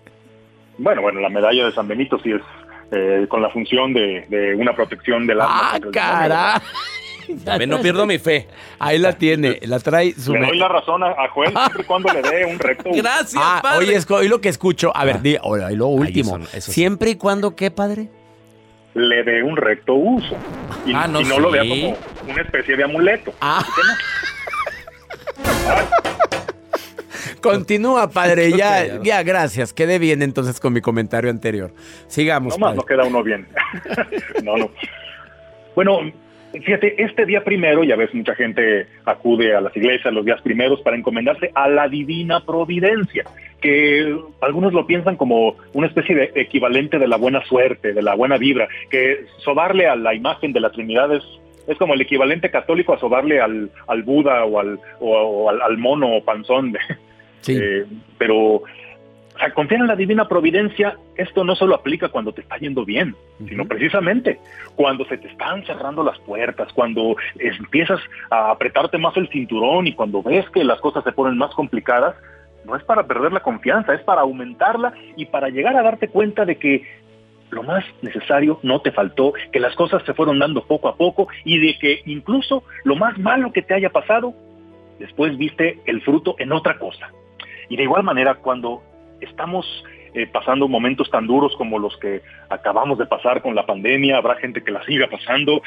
Bueno, 0.78 1.02
bueno, 1.02 1.20
la 1.20 1.28
medalla 1.28 1.66
de 1.66 1.72
San 1.72 1.88
Benito 1.88 2.18
sí 2.20 2.32
es 2.32 2.42
eh, 2.90 3.26
con 3.28 3.40
la 3.40 3.50
función 3.50 3.92
de, 3.94 4.54
una 4.58 4.74
protección 4.74 5.26
del 5.26 5.40
alma. 5.40 5.72
¡Ah, 5.74 5.80
cara! 5.92 6.62
no 7.66 7.80
pierdo 7.80 8.06
mi 8.06 8.18
fe. 8.18 8.48
Ahí 8.78 8.98
la 8.98 9.12
tiene, 9.12 9.58
la 9.62 9.78
trae 9.80 10.12
su... 10.12 10.32
Le 10.34 10.46
doy 10.46 10.58
la 10.58 10.68
razón 10.68 11.02
a, 11.02 11.14
Joel 11.28 11.50
siempre 11.50 11.82
y 11.82 11.84
cuando 11.84 12.12
le 12.12 12.22
dé 12.22 12.44
un 12.44 12.58
recto 12.58 12.90
Gracias, 12.94 13.34
ah, 13.36 13.60
padre. 13.62 13.86
Oye, 13.86 13.96
es 13.96 14.08
lo 14.08 14.40
que 14.40 14.48
escucho. 14.48 14.92
A 14.94 15.04
ver, 15.04 15.16
ah. 15.16 15.20
di, 15.22 15.36
oye, 15.42 15.76
lo 15.76 15.86
último. 15.88 16.38
siempre 16.58 17.10
y 17.10 17.16
cuando, 17.16 17.56
¿qué, 17.56 17.70
padre? 17.70 18.08
Le 18.94 19.22
dé 19.22 19.42
un 19.42 19.56
recto 19.56 19.94
uso. 19.94 20.36
Y, 20.84 20.92
ah, 20.94 21.06
no, 21.08 21.22
no 21.22 21.38
lo 21.38 21.50
vea 21.50 21.62
como 21.62 21.96
una 22.30 22.42
especie 22.42 22.76
de 22.76 22.84
amuleto. 22.84 23.32
Ah. 23.40 23.64
Continúa, 27.42 28.08
padre. 28.08 28.52
Ya, 28.56 29.02
ya, 29.02 29.22
gracias. 29.22 29.72
Quedé 29.72 29.98
bien 29.98 30.22
entonces 30.22 30.60
con 30.60 30.72
mi 30.72 30.80
comentario 30.80 31.28
anterior. 31.28 31.74
Sigamos. 32.06 32.56
No 32.58 32.66
más, 32.66 32.76
no 32.76 32.82
queda 32.82 33.04
uno 33.04 33.22
bien. 33.22 33.48
no, 34.44 34.56
no. 34.56 34.70
Bueno, 35.74 36.00
Fíjate, 36.52 37.02
este 37.02 37.24
día 37.24 37.42
primero, 37.44 37.82
ya 37.82 37.96
ves, 37.96 38.12
mucha 38.14 38.34
gente 38.34 38.86
acude 39.04 39.54
a 39.54 39.60
las 39.60 39.74
iglesias 39.76 40.12
los 40.12 40.24
días 40.24 40.40
primeros 40.42 40.80
para 40.82 40.96
encomendarse 40.96 41.50
a 41.54 41.68
la 41.68 41.88
divina 41.88 42.44
providencia, 42.44 43.24
que 43.60 44.14
algunos 44.40 44.72
lo 44.74 44.86
piensan 44.86 45.16
como 45.16 45.56
una 45.72 45.86
especie 45.86 46.14
de 46.14 46.32
equivalente 46.34 46.98
de 46.98 47.08
la 47.08 47.16
buena 47.16 47.42
suerte, 47.46 47.94
de 47.94 48.02
la 48.02 48.14
buena 48.14 48.36
vibra, 48.36 48.68
que 48.90 49.24
sobarle 49.38 49.86
a 49.86 49.96
la 49.96 50.14
imagen 50.14 50.52
de 50.52 50.60
la 50.60 50.70
Trinidad 50.70 51.14
es, 51.14 51.24
es 51.66 51.78
como 51.78 51.94
el 51.94 52.02
equivalente 52.02 52.50
católico 52.50 52.92
a 52.92 53.00
sobarle 53.00 53.40
al, 53.40 53.70
al 53.86 54.02
Buda 54.02 54.44
o 54.44 54.60
al, 54.60 54.78
o, 55.00 55.48
al, 55.48 55.78
mono 55.78 56.16
o 56.16 56.24
panzón. 56.24 56.74
Sí. 57.44 57.58
Eh, 57.60 57.84
pero 58.18 58.62
sea, 59.38 59.52
confiar 59.52 59.80
en 59.80 59.86
la 59.86 59.96
divina 59.96 60.28
providencia, 60.28 60.96
esto 61.16 61.44
no 61.44 61.54
solo 61.54 61.74
aplica 61.74 62.08
cuando 62.08 62.32
te 62.32 62.42
está 62.42 62.58
yendo 62.58 62.84
bien, 62.84 63.14
sino 63.48 63.64
precisamente 63.66 64.38
cuando 64.76 65.04
se 65.06 65.18
te 65.18 65.28
están 65.28 65.64
cerrando 65.64 66.02
las 66.02 66.18
puertas, 66.20 66.72
cuando 66.72 67.16
empiezas 67.38 68.00
a 68.30 68.50
apretarte 68.50 68.98
más 68.98 69.16
el 69.16 69.28
cinturón 69.28 69.86
y 69.86 69.94
cuando 69.94 70.22
ves 70.22 70.48
que 70.50 70.64
las 70.64 70.80
cosas 70.80 71.04
se 71.04 71.12
ponen 71.12 71.38
más 71.38 71.54
complicadas, 71.54 72.14
no 72.64 72.76
es 72.76 72.84
para 72.84 73.06
perder 73.06 73.32
la 73.32 73.40
confianza, 73.40 73.94
es 73.94 74.02
para 74.02 74.20
aumentarla 74.20 74.92
y 75.16 75.26
para 75.26 75.48
llegar 75.48 75.76
a 75.76 75.82
darte 75.82 76.08
cuenta 76.08 76.44
de 76.44 76.56
que 76.56 76.86
lo 77.50 77.62
más 77.62 77.84
necesario 78.00 78.58
no 78.62 78.80
te 78.80 78.92
faltó, 78.92 79.34
que 79.52 79.60
las 79.60 79.74
cosas 79.74 80.02
se 80.04 80.14
fueron 80.14 80.38
dando 80.38 80.64
poco 80.64 80.88
a 80.88 80.96
poco 80.96 81.28
y 81.44 81.58
de 81.58 81.78
que 81.78 82.00
incluso 82.06 82.64
lo 82.84 82.96
más 82.96 83.18
malo 83.18 83.52
que 83.52 83.62
te 83.62 83.74
haya 83.74 83.90
pasado, 83.90 84.32
después 84.98 85.36
viste 85.36 85.80
el 85.86 86.00
fruto 86.02 86.34
en 86.38 86.52
otra 86.52 86.78
cosa. 86.78 87.10
Y 87.68 87.76
de 87.76 87.82
igual 87.82 88.04
manera, 88.04 88.36
cuando 88.36 88.82
estamos 89.24 89.66
eh, 90.14 90.26
pasando 90.26 90.68
momentos 90.68 91.10
tan 91.10 91.26
duros 91.26 91.54
como 91.56 91.78
los 91.78 91.96
que 91.96 92.20
acabamos 92.50 92.98
de 92.98 93.06
pasar 93.06 93.40
con 93.40 93.54
la 93.54 93.64
pandemia, 93.64 94.18
habrá 94.18 94.36
gente 94.36 94.62
que 94.62 94.70
la 94.70 94.84
siga 94.84 95.08
pasando, 95.08 95.62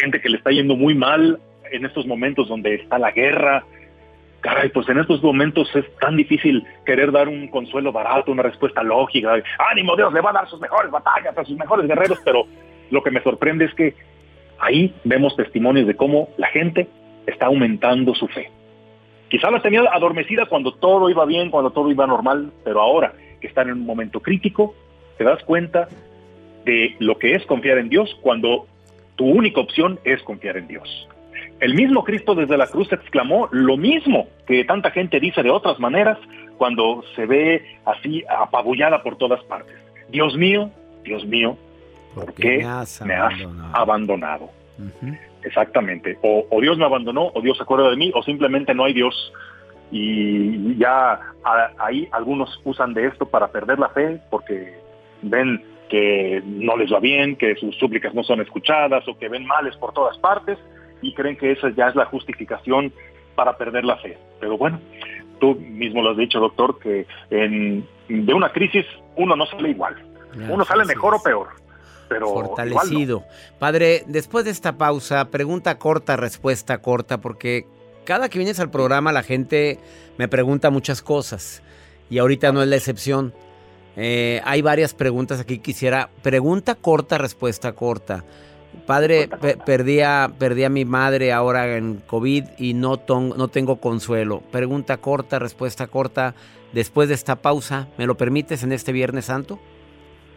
gente 0.00 0.20
que 0.20 0.28
le 0.28 0.36
está 0.38 0.50
yendo 0.50 0.76
muy 0.76 0.94
mal 0.94 1.40
en 1.70 1.84
estos 1.84 2.06
momentos 2.06 2.48
donde 2.48 2.74
está 2.74 2.98
la 2.98 3.10
guerra. 3.10 3.64
Caray, 4.40 4.68
pues 4.68 4.88
en 4.88 4.98
estos 4.98 5.22
momentos 5.22 5.74
es 5.74 5.84
tan 5.96 6.16
difícil 6.16 6.64
querer 6.84 7.10
dar 7.10 7.26
un 7.26 7.48
consuelo 7.48 7.90
barato, 7.90 8.30
una 8.30 8.42
respuesta 8.42 8.82
lógica. 8.82 9.42
Ánimo, 9.70 9.96
Dios 9.96 10.12
le 10.12 10.20
va 10.20 10.30
a 10.30 10.34
dar 10.34 10.48
sus 10.48 10.60
mejores 10.60 10.90
batallas 10.90 11.36
a 11.36 11.44
sus 11.44 11.56
mejores 11.56 11.88
guerreros, 11.88 12.20
pero 12.24 12.46
lo 12.90 13.02
que 13.02 13.10
me 13.10 13.22
sorprende 13.22 13.64
es 13.64 13.74
que 13.74 13.94
ahí 14.58 14.94
vemos 15.04 15.34
testimonios 15.36 15.86
de 15.86 15.96
cómo 15.96 16.28
la 16.36 16.48
gente 16.48 16.86
está 17.26 17.46
aumentando 17.46 18.14
su 18.14 18.28
fe. 18.28 18.50
Quizá 19.28 19.50
la 19.50 19.60
tenía 19.60 19.82
adormecida 19.92 20.46
cuando 20.46 20.72
todo 20.72 21.10
iba 21.10 21.24
bien, 21.24 21.50
cuando 21.50 21.70
todo 21.70 21.90
iba 21.90 22.06
normal, 22.06 22.52
pero 22.64 22.80
ahora 22.80 23.12
que 23.40 23.48
están 23.48 23.68
en 23.68 23.74
un 23.74 23.86
momento 23.86 24.20
crítico, 24.20 24.74
te 25.18 25.24
das 25.24 25.42
cuenta 25.44 25.88
de 26.64 26.96
lo 26.98 27.18
que 27.18 27.32
es 27.32 27.44
confiar 27.46 27.78
en 27.78 27.88
Dios 27.88 28.16
cuando 28.22 28.66
tu 29.16 29.24
única 29.26 29.60
opción 29.60 29.98
es 30.04 30.22
confiar 30.22 30.56
en 30.56 30.68
Dios. 30.68 31.08
El 31.60 31.74
mismo 31.74 32.04
Cristo 32.04 32.34
desde 32.34 32.56
la 32.56 32.66
cruz 32.66 32.92
exclamó 32.92 33.48
lo 33.50 33.76
mismo 33.76 34.28
que 34.46 34.64
tanta 34.64 34.90
gente 34.90 35.20
dice 35.20 35.42
de 35.42 35.50
otras 35.50 35.80
maneras 35.80 36.18
cuando 36.58 37.02
se 37.14 37.26
ve 37.26 37.78
así 37.84 38.24
apabullada 38.28 39.02
por 39.02 39.16
todas 39.16 39.42
partes. 39.44 39.74
Dios 40.08 40.36
mío, 40.36 40.70
Dios 41.02 41.24
mío, 41.24 41.56
¿por, 42.14 42.34
qué 42.34 42.58
me 43.04 43.14
has 43.14 43.38
abandonado? 43.72 44.50
Exactamente. 45.46 46.18
O, 46.22 46.60
Dios 46.60 46.76
me 46.76 46.84
abandonó, 46.84 47.30
o 47.32 47.40
Dios 47.40 47.56
se 47.56 47.62
acuerda 47.62 47.88
de 47.88 47.96
mí, 47.96 48.10
o 48.14 48.22
simplemente 48.24 48.74
no 48.74 48.84
hay 48.84 48.92
Dios. 48.92 49.32
Y 49.92 50.76
ya 50.76 51.20
ahí 51.78 52.08
algunos 52.10 52.60
usan 52.64 52.92
de 52.92 53.06
esto 53.06 53.26
para 53.26 53.46
perder 53.52 53.78
la 53.78 53.88
fe 53.90 54.20
porque 54.28 54.74
ven 55.22 55.62
que 55.88 56.42
no 56.44 56.76
les 56.76 56.92
va 56.92 56.98
bien, 56.98 57.36
que 57.36 57.54
sus 57.54 57.76
súplicas 57.76 58.12
no 58.12 58.24
son 58.24 58.40
escuchadas 58.40 59.06
o 59.06 59.16
que 59.16 59.28
ven 59.28 59.46
males 59.46 59.76
por 59.76 59.92
todas 59.92 60.18
partes 60.18 60.58
y 61.00 61.14
creen 61.14 61.36
que 61.36 61.52
esa 61.52 61.70
ya 61.70 61.86
es 61.86 61.94
la 61.94 62.06
justificación 62.06 62.92
para 63.36 63.56
perder 63.56 63.84
la 63.84 63.98
fe. 63.98 64.18
Pero 64.40 64.58
bueno, 64.58 64.80
tú 65.38 65.54
mismo 65.54 66.02
lo 66.02 66.10
has 66.10 66.16
dicho, 66.16 66.40
doctor, 66.40 66.80
que 66.80 67.06
en, 67.30 67.86
de 68.08 68.34
una 68.34 68.50
crisis 68.50 68.84
uno 69.14 69.36
no 69.36 69.46
sale 69.46 69.70
igual. 69.70 69.94
Uno 70.48 70.64
sale 70.64 70.84
mejor 70.84 71.14
o 71.14 71.22
peor 71.22 71.65
pero 72.08 72.28
fortalecido. 72.28 73.24
Padre, 73.58 74.04
después 74.06 74.44
de 74.44 74.50
esta 74.50 74.76
pausa, 74.76 75.30
pregunta 75.30 75.78
corta, 75.78 76.16
respuesta 76.16 76.78
corta, 76.78 77.20
porque 77.20 77.66
cada 78.04 78.28
que 78.28 78.38
vienes 78.38 78.60
al 78.60 78.70
programa 78.70 79.12
la 79.12 79.22
gente 79.22 79.78
me 80.16 80.28
pregunta 80.28 80.70
muchas 80.70 81.02
cosas 81.02 81.62
y 82.08 82.18
ahorita 82.18 82.52
no 82.52 82.62
es 82.62 82.68
la 82.68 82.76
excepción. 82.76 83.32
Eh, 83.96 84.40
hay 84.44 84.62
varias 84.62 84.94
preguntas 84.94 85.40
aquí. 85.40 85.58
Quisiera 85.58 86.10
pregunta 86.22 86.74
corta, 86.74 87.18
respuesta 87.18 87.72
corta. 87.72 88.24
Padre, 88.84 89.28
perdí, 89.64 90.00
a, 90.00 90.30
perdí 90.38 90.64
a 90.64 90.68
mi 90.68 90.84
madre 90.84 91.32
ahora 91.32 91.76
en 91.76 92.02
COVID 92.06 92.44
y 92.58 92.74
no, 92.74 93.00
no 93.08 93.48
tengo 93.48 93.76
consuelo. 93.76 94.42
Pregunta 94.52 94.98
corta, 94.98 95.38
respuesta 95.38 95.86
corta. 95.86 96.34
Después 96.72 97.08
de 97.08 97.14
esta 97.14 97.36
pausa, 97.36 97.88
¿me 97.96 98.06
lo 98.06 98.16
permites 98.16 98.62
en 98.62 98.72
este 98.72 98.92
Viernes 98.92 99.26
Santo? 99.26 99.58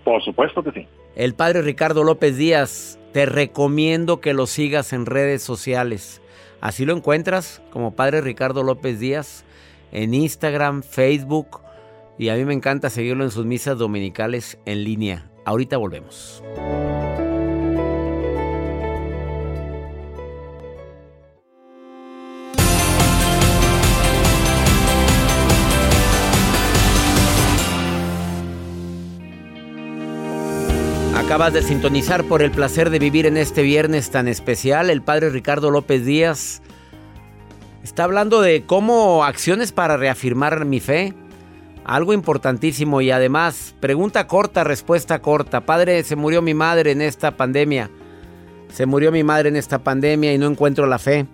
Por 0.06 0.24
supuesto 0.24 0.64
que 0.64 0.72
sí. 0.72 0.88
El 1.16 1.34
padre 1.34 1.62
Ricardo 1.62 2.04
López 2.04 2.38
Díaz, 2.38 3.00
te 3.14 3.26
recomiendo 3.26 4.22
que 4.22 4.34
lo 4.34 4.48
sigas 4.48 4.94
en 4.94 5.06
redes 5.06 5.42
sociales. 5.42 6.22
Así 6.62 6.86
lo 6.86 6.96
encuentras 6.96 7.62
como 7.72 7.96
padre 7.96 8.22
Ricardo 8.22 8.64
López 8.64 9.00
Díaz 9.00 9.44
en 9.92 10.14
Instagram, 10.14 10.84
Facebook 10.84 11.62
y 12.18 12.30
a 12.30 12.36
mí 12.36 12.46
me 12.46 12.54
encanta 12.54 12.90
seguirlo 12.90 13.24
en 13.24 13.32
sus 13.32 13.46
misas 13.46 13.78
dominicales 13.78 14.60
en 14.66 14.84
línea. 14.84 15.32
Ahorita 15.46 15.78
volvemos. 15.78 16.44
Acabas 31.30 31.54
de 31.54 31.62
sintonizar 31.62 32.24
por 32.24 32.42
el 32.42 32.50
placer 32.50 32.90
de 32.90 32.98
vivir 32.98 33.28
en 33.28 33.38
este 33.38 33.62
viernes 33.62 34.10
tan 34.10 34.28
especial. 34.28 34.90
El 34.90 35.04
padre 35.04 35.30
Ricardo 35.30 35.70
López 35.70 36.04
Díaz 36.04 36.64
está 37.84 38.06
hablando 38.06 38.42
de 38.42 38.64
cómo 38.66 39.24
acciones 39.24 39.72
para 39.72 39.96
reafirmar 39.96 40.66
mi 40.66 40.80
fe. 40.80 41.14
Algo 41.86 42.14
importantísimo 42.14 43.00
y 43.02 43.12
además, 43.12 43.76
pregunta 43.80 44.26
corta, 44.26 44.64
respuesta 44.64 45.22
corta. 45.22 45.68
Padre, 45.68 46.04
se 46.04 46.16
murió 46.16 46.42
mi 46.42 46.56
madre 46.56 46.94
en 46.94 47.02
esta 47.04 47.38
pandemia. 47.38 47.92
Se 48.74 48.88
murió 48.88 49.12
mi 49.12 49.24
madre 49.24 49.50
en 49.50 49.56
esta 49.56 49.78
pandemia 49.84 50.34
y 50.34 50.40
no 50.40 50.48
encuentro 50.48 50.88
la 50.88 50.98
fe. 50.98 51.28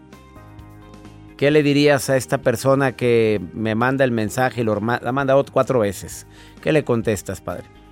¿Qué 1.37 1.51
le 1.51 1.63
dirías 1.63 2.09
a 2.09 2.17
esta 2.17 2.39
persona 2.39 2.97
que 2.97 3.39
me 3.53 3.75
manda 3.75 4.03
el 4.03 4.11
mensaje 4.11 4.59
y 4.59 4.63
lo 4.65 4.73
ha 4.73 5.11
mandado 5.13 5.45
cuatro 5.49 5.79
veces? 5.79 6.27
¿Qué 6.61 6.73
le 6.73 6.83
contestas, 6.83 7.39
padre? 7.39 7.84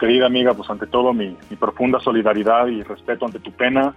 Querida 0.00 0.26
amiga, 0.26 0.54
pues 0.54 0.68
ante 0.70 0.86
todo 0.86 1.12
mi, 1.12 1.36
profunda 1.58 2.00
solidaridad 2.00 2.66
y 2.66 2.82
respeto 2.82 3.26
ante 3.26 3.38
tu 3.38 3.52
pena, 3.52 3.94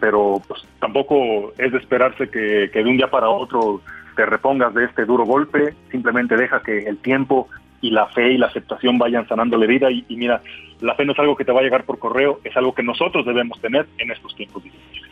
pero 0.00 0.42
pues 0.48 0.62
tampoco 0.80 1.52
es 1.58 1.70
de 1.70 1.78
esperarse 1.78 2.28
que, 2.28 2.70
que 2.72 2.82
de 2.82 2.88
un 2.88 2.96
día 2.96 3.10
para 3.10 3.28
otro 3.28 3.82
te 4.16 4.26
repongas 4.26 4.74
de 4.74 4.86
este 4.86 5.04
duro 5.04 5.24
golpe, 5.24 5.74
simplemente 5.90 6.36
deja 6.36 6.62
que 6.62 6.78
el 6.78 6.98
tiempo 6.98 7.48
y 7.82 7.90
la 7.90 8.06
fe 8.06 8.32
y 8.32 8.38
la 8.38 8.46
aceptación 8.46 8.96
vayan 8.96 9.28
sanando 9.28 9.58
la 9.58 9.64
herida 9.64 9.90
y, 9.90 10.04
mira, 10.16 10.40
la 10.80 10.94
fe 10.94 11.04
no 11.04 11.12
es 11.12 11.18
algo 11.18 11.36
que 11.36 11.44
te 11.44 11.52
va 11.52 11.60
a 11.60 11.64
llegar 11.64 11.84
por 11.84 11.98
correo, 11.98 12.40
es 12.44 12.56
algo 12.56 12.74
que 12.74 12.82
nosotros 12.82 13.26
debemos 13.26 13.60
tener 13.60 13.86
en 13.98 14.10
estos 14.10 14.34
tiempos 14.34 14.64
difíciles 14.64 15.02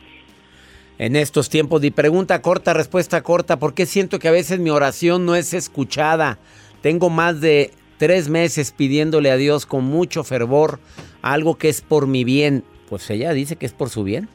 en 1.00 1.16
estos 1.16 1.48
tiempos. 1.48 1.82
Y 1.82 1.90
pregunta 1.90 2.42
corta, 2.42 2.74
respuesta 2.74 3.22
corta, 3.22 3.58
¿por 3.58 3.72
qué 3.72 3.86
siento 3.86 4.18
que 4.18 4.28
a 4.28 4.32
veces 4.32 4.60
mi 4.60 4.68
oración 4.68 5.24
no 5.24 5.34
es 5.34 5.54
escuchada? 5.54 6.38
Tengo 6.82 7.08
más 7.08 7.40
de 7.40 7.70
tres 8.00 8.30
meses 8.30 8.72
pidiéndole 8.72 9.30
a 9.30 9.36
Dios 9.36 9.66
con 9.66 9.84
mucho 9.84 10.24
fervor 10.24 10.80
algo 11.20 11.58
que 11.58 11.68
es 11.68 11.82
por 11.82 12.06
mi 12.06 12.24
bien. 12.24 12.64
Pues 12.88 13.08
ella 13.10 13.34
dice 13.34 13.56
que 13.56 13.66
es 13.66 13.74
por 13.74 13.90
su 13.90 14.04
bien. 14.04 14.26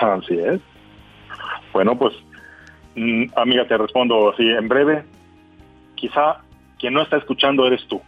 Así 0.00 0.38
es. 0.38 0.60
Bueno, 1.72 1.98
pues, 1.98 2.14
mm, 2.94 3.24
amiga, 3.34 3.66
te 3.66 3.76
respondo 3.76 4.30
así 4.30 4.48
en 4.48 4.68
breve. 4.68 5.02
Quizá 5.96 6.42
quien 6.78 6.94
no 6.94 7.02
está 7.02 7.16
escuchando 7.16 7.66
eres 7.66 7.84
tú. 7.88 8.00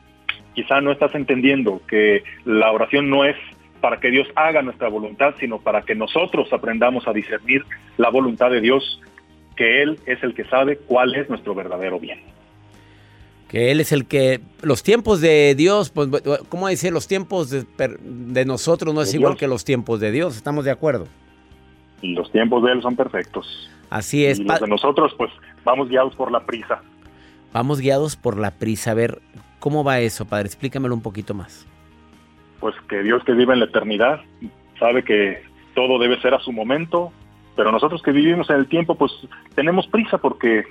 Quizá 0.55 0.81
no 0.81 0.93
estás 0.93 1.13
entendiendo 1.17 1.83
que 1.89 2.23
la 2.45 2.71
oración 2.71 3.11
no 3.11 3.25
es 3.25 3.37
para 3.81 3.99
que 3.99 4.13
Dios 4.13 4.29
haga 4.37 4.63
nuestra 4.63 4.89
voluntad, 4.89 5.35
sino 5.41 5.59
para 5.59 5.83
que 5.83 5.97
nosotros 5.97 6.53
aprendamos 6.53 7.09
a 7.09 7.13
discernir 7.13 7.65
la 7.97 8.11
voluntad 8.11 8.53
de 8.53 8.61
Dios, 8.61 9.03
que 9.57 9.83
Él 9.83 9.99
es 10.07 10.23
el 10.23 10.35
que 10.35 10.45
sabe 10.45 10.77
cuál 10.77 11.17
es 11.17 11.29
nuestro 11.29 11.53
verdadero 11.53 11.99
bien. 11.99 12.36
Que 13.57 13.71
Él 13.71 13.81
es 13.81 13.91
el 13.91 14.07
que, 14.07 14.43
los 14.61 14.83
tiempos 14.83 15.23
de 15.23 15.55
Dios, 15.55 15.89
pues, 15.89 16.11
¿cómo 16.51 16.69
decir? 16.69 16.93
Los 16.93 17.09
tiempos 17.09 17.49
de, 17.49 18.45
nosotros 18.45 18.95
no 18.95 19.01
es 19.01 19.15
igual 19.15 19.39
que 19.39 19.49
los 19.49 19.65
tiempos 19.65 19.99
de 19.99 20.11
Dios, 20.11 20.37
¿estamos 20.37 20.67
de 20.67 20.71
acuerdo? 20.71 21.07
Los 22.03 22.31
tiempos 22.31 22.63
de 22.65 22.73
Él 22.73 22.83
son 22.83 22.97
perfectos. 22.97 23.71
Así 23.89 24.27
es. 24.27 24.39
Y 24.41 24.45
los 24.45 24.61
de 24.61 24.67
nosotros, 24.67 25.15
pues, 25.17 25.31
vamos 25.65 25.89
guiados 25.89 26.15
por 26.15 26.31
la 26.31 26.45
prisa. 26.45 26.83
Vamos 27.55 27.81
guiados 27.81 28.15
por 28.15 28.37
la 28.37 28.51
prisa. 28.51 28.91
A 28.91 28.95
ver, 28.95 29.23
¿cómo 29.59 29.83
va 29.83 30.01
eso, 30.01 30.27
Padre? 30.27 30.49
Explícamelo 30.49 30.95
un 30.95 31.01
poquito 31.01 31.33
más 31.33 31.67
pues 32.61 32.75
que 32.89 33.03
Dios 33.03 33.23
que 33.25 33.33
vive 33.33 33.53
en 33.53 33.61
la 33.61 33.67
eternidad 33.67 34.21
sabe 34.79 35.03
que 35.05 35.43
todo 35.75 35.99
debe 35.99 36.21
ser 36.21 36.35
a 36.35 36.41
su 36.41 36.53
momento, 36.53 37.13
pero 37.55 37.71
nosotros 37.71 38.03
que 38.03 38.13
vivimos 38.13 38.51
en 38.51 38.57
el 38.57 38.67
tiempo, 38.67 38.95
pues 38.95 39.13
tenemos 39.55 39.87
prisa 39.87 40.19
porque 40.19 40.65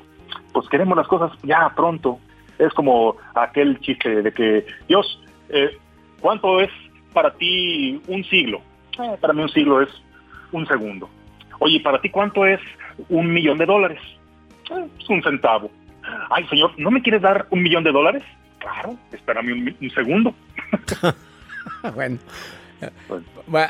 pues 0.51 0.67
queremos 0.69 0.97
las 0.97 1.07
cosas 1.07 1.31
ya 1.43 1.71
pronto. 1.75 2.19
Es 2.59 2.73
como 2.73 3.17
aquel 3.33 3.79
chiste 3.79 4.21
de 4.21 4.31
que 4.31 4.65
Dios, 4.87 5.21
eh, 5.49 5.77
¿cuánto 6.19 6.59
es 6.59 6.69
para 7.13 7.33
ti 7.33 8.01
un 8.07 8.23
siglo? 8.25 8.61
Eh, 8.99 9.17
para 9.19 9.33
mí 9.33 9.41
un 9.41 9.49
siglo 9.49 9.81
es 9.81 9.89
un 10.51 10.65
segundo. 10.67 11.09
Oye, 11.59 11.79
¿para 11.79 11.99
ti 12.01 12.09
cuánto 12.09 12.45
es 12.45 12.59
un 13.09 13.31
millón 13.31 13.57
de 13.57 13.65
dólares? 13.65 13.99
Eh, 14.71 14.87
es 14.99 15.09
un 15.09 15.21
centavo. 15.21 15.69
Ay, 16.29 16.45
señor, 16.47 16.71
¿no 16.77 16.91
me 16.91 17.01
quieres 17.01 17.21
dar 17.21 17.47
un 17.49 17.63
millón 17.63 17.83
de 17.83 17.91
dólares? 17.91 18.23
Claro, 18.59 18.95
espérame 19.11 19.51
un, 19.51 19.75
un 19.81 19.89
segundo. 19.91 20.33
bueno. 21.95 22.19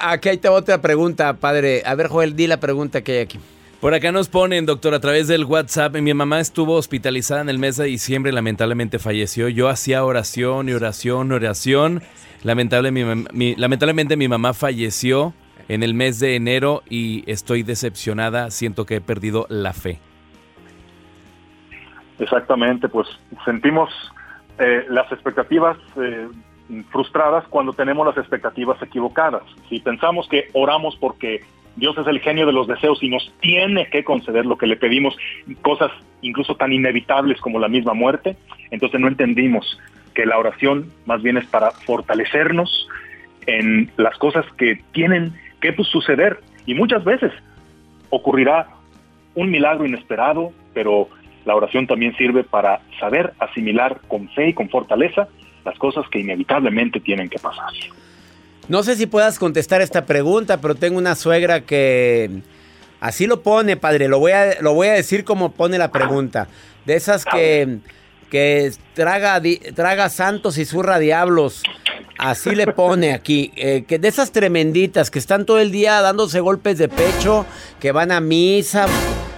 Aquí 0.02 0.30
hay 0.30 0.40
otra 0.50 0.82
pregunta, 0.82 1.34
padre. 1.34 1.84
A 1.86 1.96
ver, 1.96 2.08
Joel, 2.08 2.36
di 2.36 2.48
la 2.48 2.60
pregunta 2.60 3.04
que 3.04 3.14
hay 3.14 3.20
aquí. 3.20 3.40
Por 3.82 3.94
acá 3.94 4.12
nos 4.12 4.30
ponen, 4.30 4.66
doctor, 4.66 4.94
a 4.94 5.00
través 5.00 5.28
del 5.28 5.46
WhatsApp. 5.46 5.96
Mi 5.98 6.14
mamá 6.14 6.40
estuvo 6.40 6.74
hospitalizada 6.74 7.42
en 7.42 7.50
el 7.50 7.60
mes 7.60 7.78
de 7.78 7.86
diciembre, 7.86 8.32
lamentablemente 8.32 9.00
falleció. 9.00 9.50
Yo 9.50 9.70
hacía 9.70 10.04
oración 10.04 10.70
y 10.70 10.74
oración, 10.74 11.32
oración. 11.32 12.02
lamentablemente 12.44 14.18
mi 14.18 14.28
mamá 14.28 14.54
falleció 14.54 15.34
en 15.68 15.84
el 15.84 15.94
mes 15.94 16.20
de 16.20 16.36
enero 16.36 16.84
y 16.90 17.30
estoy 17.30 17.64
decepcionada. 17.64 18.50
Siento 18.50 18.86
que 18.86 18.96
he 18.96 19.02
perdido 19.02 19.46
la 19.50 19.74
fe. 19.74 20.00
Exactamente, 22.18 22.88
pues 22.88 23.08
sentimos 23.44 23.90
eh, 24.58 24.86
las 24.90 25.12
expectativas 25.12 25.78
eh, 25.98 26.30
frustradas 26.92 27.46
cuando 27.50 27.74
tenemos 27.74 28.08
las 28.08 28.18
expectativas 28.18 28.82
equivocadas. 28.82 29.44
Si 29.68 29.80
pensamos 29.80 30.28
que 30.30 30.50
oramos 30.54 30.96
porque 30.96 31.44
Dios 31.76 31.98
es 31.98 32.08
el 32.08 32.20
genio 32.20 32.46
de 32.46 32.54
los 32.54 32.68
deseos 32.68 33.04
y 33.04 33.10
nos 33.10 33.34
tiene 33.42 33.88
que 33.90 34.04
conceder 34.04 34.46
lo 34.46 34.58
que 34.58 34.68
le 34.68 34.78
pedimos, 34.78 35.16
cosas 35.62 35.92
incluso 36.22 36.56
tan 36.56 36.72
inevitables 36.72 37.40
como 37.42 37.60
la 37.60 37.68
misma 37.68 37.94
muerte, 37.94 38.38
entonces 38.72 39.00
no 39.00 39.08
entendimos 39.08 39.80
que 40.14 40.26
la 40.26 40.38
oración 40.38 40.92
más 41.06 41.22
bien 41.22 41.38
es 41.38 41.46
para 41.46 41.72
fortalecernos 41.72 42.88
en 43.46 43.92
las 43.98 44.18
cosas 44.18 44.46
que 44.58 44.82
tienen 44.94 45.34
que 45.62 45.74
pues, 45.74 45.88
suceder 45.90 46.40
y 46.66 46.74
muchas 46.74 47.04
veces 47.04 47.32
ocurrirá 48.10 48.70
un 49.36 49.52
milagro 49.52 49.86
inesperado, 49.86 50.52
pero 50.74 51.10
la 51.44 51.56
oración 51.56 51.86
también 51.86 52.16
sirve 52.16 52.44
para 52.44 52.80
saber 53.00 53.34
asimilar 53.40 54.00
con 54.08 54.30
fe 54.30 54.50
y 54.50 54.54
con 54.54 54.70
fortaleza 54.70 55.28
las 55.66 55.78
cosas 55.78 56.08
que 56.10 56.20
inevitablemente 56.20 57.00
tienen 57.00 57.30
que 57.30 57.40
pasar. 57.40 57.72
No 58.68 58.82
sé 58.82 58.96
si 58.96 59.06
puedas 59.06 59.38
contestar 59.38 59.82
esta 59.82 60.06
pregunta, 60.06 60.58
pero 60.58 60.74
tengo 60.74 60.98
una 60.98 61.14
suegra 61.16 61.62
que 61.62 62.42
así 63.00 63.28
lo 63.28 63.42
pone, 63.42 63.78
padre. 63.78 64.08
Lo 64.08 64.18
voy 64.18 64.32
a, 64.32 64.60
lo 64.62 64.74
voy 64.74 64.88
a 64.88 64.94
decir 64.94 65.24
como 65.24 65.52
pone 65.52 65.78
la 65.78 65.92
pregunta. 65.92 66.48
De 66.86 66.96
esas 66.96 67.26
que, 67.26 67.78
que 68.32 68.72
traga, 68.96 69.40
traga 69.76 70.10
santos 70.10 70.58
y 70.58 70.66
zurra 70.66 70.98
diablos. 70.98 71.62
Así 72.18 72.56
le 72.56 72.66
pone 72.68 73.14
aquí. 73.14 73.52
Eh, 73.56 73.84
que 73.88 74.00
de 74.00 74.08
esas 74.08 74.32
tremenditas 74.32 75.12
que 75.12 75.20
están 75.20 75.46
todo 75.46 75.60
el 75.60 75.72
día 75.72 76.02
dándose 76.02 76.40
golpes 76.40 76.80
de 76.80 76.90
pecho, 76.90 77.46
que 77.80 77.92
van 77.92 78.12
a 78.12 78.20
misa 78.20 78.88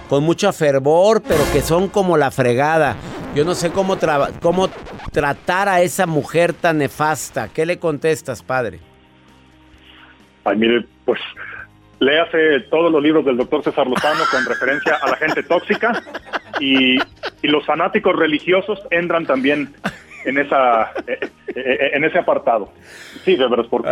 con 0.08 0.24
mucho 0.24 0.50
fervor, 0.54 1.22
pero 1.22 1.44
que 1.52 1.60
son 1.60 1.88
como 1.88 2.16
la 2.16 2.30
fregada. 2.30 2.96
Yo 3.34 3.44
no 3.44 3.54
sé 3.54 3.70
cómo, 3.70 3.98
cómo 4.40 4.70
tratar 5.12 5.68
a 5.68 5.82
esa 5.82 6.06
mujer 6.06 6.54
tan 6.54 6.78
nefasta. 6.78 7.48
¿Qué 7.48 7.66
le 7.66 7.78
contestas, 7.78 8.42
padre? 8.42 8.87
Ay, 10.48 10.56
mire, 10.56 10.84
pues 11.04 11.20
léase 12.00 12.60
todos 12.70 12.92
los 12.92 13.02
libros 13.02 13.24
del 13.24 13.36
doctor 13.36 13.62
César 13.64 13.86
Lozano 13.86 14.22
con 14.30 14.44
referencia 14.46 14.96
a 15.02 15.10
la 15.10 15.16
gente 15.16 15.42
tóxica 15.42 16.02
y, 16.60 16.98
los 17.42 17.64
fanáticos 17.64 18.14
religiosos 18.16 18.78
entran 18.90 19.24
también 19.24 19.72
en 20.24 20.38
esa 20.38 20.92
eh, 21.06 21.18
eh, 21.54 21.90
en 21.94 22.04
ese 22.04 22.18
apartado. 22.18 22.72
Sí, 23.24 23.36
de 23.36 23.48
verdad, 23.48 23.66
porque 23.70 23.88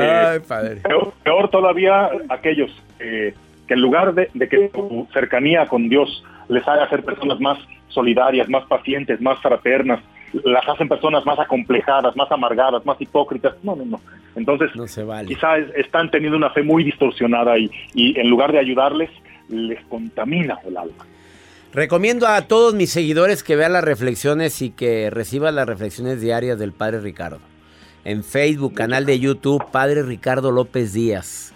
Peor, 1.23 1.49
todavía 1.51 2.11
aquellos 2.29 2.71
que 2.99 3.35
en 3.69 3.81
lugar 3.81 4.15
de, 4.15 4.29
de 4.35 4.49
que 4.49 4.71
su 4.75 5.09
cercanía 5.13 5.67
con 5.67 5.89
Dios 5.89 6.23
les 6.49 6.67
haga 6.69 6.89
ser 6.89 7.05
personas 7.05 7.41
más 7.41 7.59
solidarias, 7.89 8.49
más 8.49 8.65
pacientes, 8.67 9.21
más 9.21 9.41
fraternas, 9.41 10.01
las 10.45 10.69
hacen 10.69 10.89
personas 10.89 11.25
más 11.25 11.39
acomplejadas, 11.39 12.17
más 12.17 12.31
amargadas, 12.31 12.85
más 12.85 13.01
hipócritas. 13.01 13.55
No, 13.63 13.77
no, 13.77 13.85
no. 13.85 14.01
Entonces, 14.35 14.71
quizás 15.27 15.61
están 15.77 16.11
teniendo 16.11 16.37
una 16.37 16.51
fe 16.51 16.63
muy 16.63 16.85
distorsionada 16.85 17.59
y, 17.59 17.71
y 17.95 18.19
en 18.19 18.29
lugar 18.29 18.53
de 18.53 18.59
ayudarles, 18.59 19.11
les 19.49 19.83
contamina 19.87 20.59
el 20.67 20.77
alma. 20.77 21.07
Recomiendo 21.73 22.27
a 22.27 22.43
todos 22.43 22.75
mis 22.75 22.91
seguidores 22.91 23.43
que 23.43 23.57
vean 23.57 23.73
las 23.73 23.85
reflexiones 23.85 24.63
y 24.63 24.71
que 24.71 25.11
reciban 25.11 25.55
las 25.55 25.67
reflexiones 25.67 26.21
diarias 26.21 26.59
del 26.59 26.73
Padre 26.73 27.01
Ricardo. 27.01 27.41
En 28.05 28.23
Facebook, 28.23 28.75
canal 28.75 29.05
de 29.05 29.19
YouTube, 29.19 29.65
Padre 29.71 30.03
Ricardo 30.03 30.53
López 30.53 30.93
Díaz. 30.93 31.55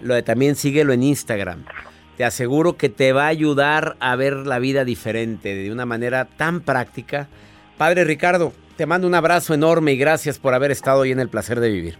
Lo 0.00 0.14
de, 0.14 0.22
también 0.22 0.56
síguelo 0.56 0.92
en 0.92 1.02
Instagram 1.04 1.64
te 2.16 2.24
aseguro 2.24 2.76
que 2.76 2.88
te 2.88 3.12
va 3.12 3.24
a 3.24 3.28
ayudar 3.28 3.96
a 4.00 4.16
ver 4.16 4.34
la 4.34 4.58
vida 4.58 4.84
diferente, 4.84 5.54
de 5.54 5.72
una 5.72 5.86
manera 5.86 6.26
tan 6.26 6.60
práctica. 6.60 7.28
Padre 7.76 8.04
Ricardo, 8.04 8.52
te 8.76 8.86
mando 8.86 9.06
un 9.06 9.14
abrazo 9.14 9.54
enorme 9.54 9.92
y 9.92 9.96
gracias 9.96 10.38
por 10.38 10.54
haber 10.54 10.70
estado 10.70 11.00
hoy 11.00 11.12
en 11.12 11.20
el 11.20 11.28
placer 11.28 11.60
de 11.60 11.70
vivir. 11.70 11.98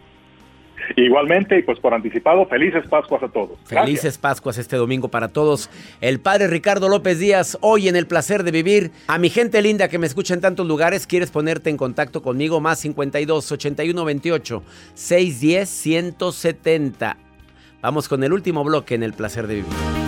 Igualmente, 0.97 1.59
y 1.59 1.63
pues 1.63 1.79
por 1.79 1.95
anticipado, 1.95 2.47
felices 2.47 2.85
Pascuas 2.89 3.23
a 3.23 3.29
todos. 3.29 3.59
Felices 3.65 4.19
Pascuas 4.19 4.59
este 4.59 4.77
domingo 4.77 5.09
para 5.09 5.29
todos. 5.29 5.71
El 6.01 6.21
padre 6.21 6.49
Ricardo 6.49 6.89
López 6.89 7.19
Díaz, 7.19 7.57
hoy 7.61 7.89
en 7.89 7.97
el 7.97 8.07
placer 8.07 8.43
de 8.43 8.51
vivir. 8.51 8.91
A 9.07 9.19
mi 9.19 9.31
gente 9.31 9.63
linda 9.63 9.89
que 9.89 9.99
me 9.99 10.07
escucha 10.07 10.35
en 10.35 10.41
tantos 10.41 10.67
lugares, 10.67 11.07
¿quieres 11.07 11.31
ponerte 11.31 11.71
en 11.71 11.77
contacto 11.77 12.23
conmigo? 12.23 12.61
Más 12.61 12.81
52 12.81 13.53
81 13.53 14.05
28 14.05 14.63
610 14.95 15.69
170. 15.69 17.17
Vamos 17.81 18.09
con 18.09 18.23
el 18.23 18.33
último 18.33 18.63
bloque 18.63 18.95
en 18.95 19.03
el 19.03 19.13
placer 19.13 19.47
de 19.47 19.57
vivir. 19.57 20.02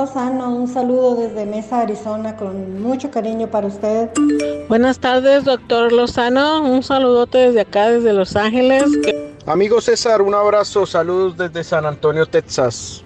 Lozano. 0.00 0.54
Un 0.54 0.66
saludo 0.66 1.14
desde 1.16 1.44
Mesa, 1.44 1.82
Arizona, 1.82 2.34
con 2.34 2.80
mucho 2.80 3.10
cariño 3.10 3.48
para 3.50 3.66
usted. 3.66 4.08
Buenas 4.66 4.98
tardes, 4.98 5.44
doctor 5.44 5.92
Lozano. 5.92 6.62
Un 6.62 6.82
saludote 6.82 7.36
desde 7.36 7.60
acá, 7.60 7.90
desde 7.90 8.14
Los 8.14 8.34
Ángeles. 8.34 8.84
Amigo 9.44 9.78
César, 9.82 10.22
un 10.22 10.34
abrazo. 10.34 10.86
Saludos 10.86 11.36
desde 11.36 11.62
San 11.62 11.84
Antonio, 11.84 12.24
Texas. 12.24 13.04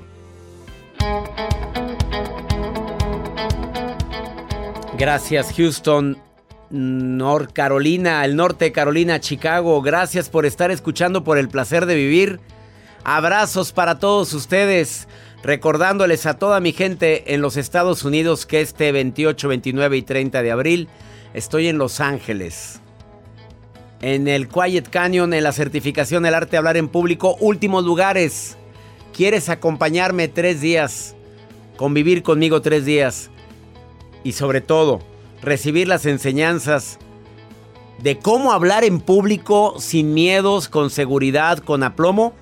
Gracias, 4.96 5.52
Houston. 5.56 6.16
North 6.70 7.52
Carolina, 7.52 8.24
el 8.24 8.36
norte 8.36 8.66
de 8.66 8.72
Carolina, 8.72 9.18
Chicago. 9.18 9.82
Gracias 9.82 10.28
por 10.28 10.46
estar 10.46 10.70
escuchando 10.70 11.24
por 11.24 11.38
el 11.38 11.48
placer 11.48 11.86
de 11.86 11.96
vivir. 11.96 12.40
Abrazos 13.02 13.72
para 13.72 13.98
todos 13.98 14.32
ustedes. 14.32 15.08
Recordándoles 15.44 16.24
a 16.24 16.38
toda 16.38 16.58
mi 16.60 16.72
gente 16.72 17.34
en 17.34 17.42
los 17.42 17.58
Estados 17.58 18.02
Unidos 18.06 18.46
que 18.46 18.62
este 18.62 18.92
28, 18.92 19.46
29 19.48 19.98
y 19.98 20.02
30 20.02 20.42
de 20.42 20.50
abril 20.50 20.88
estoy 21.34 21.68
en 21.68 21.76
Los 21.76 22.00
Ángeles. 22.00 22.80
En 24.00 24.26
el 24.26 24.48
Quiet 24.48 24.88
Canyon, 24.88 25.34
en 25.34 25.44
la 25.44 25.52
certificación 25.52 26.22
del 26.22 26.32
arte 26.32 26.52
de 26.52 26.56
hablar 26.56 26.78
en 26.78 26.88
público, 26.88 27.36
últimos 27.40 27.84
lugares. 27.84 28.56
¿Quieres 29.12 29.50
acompañarme 29.50 30.28
tres 30.28 30.62
días? 30.62 31.14
Convivir 31.76 32.22
conmigo 32.22 32.62
tres 32.62 32.86
días. 32.86 33.30
Y 34.22 34.32
sobre 34.32 34.62
todo, 34.62 35.00
recibir 35.42 35.88
las 35.88 36.06
enseñanzas 36.06 36.98
de 38.02 38.18
cómo 38.18 38.50
hablar 38.50 38.82
en 38.82 38.98
público 38.98 39.74
sin 39.78 40.14
miedos, 40.14 40.70
con 40.70 40.88
seguridad, 40.88 41.58
con 41.58 41.82
aplomo 41.82 42.32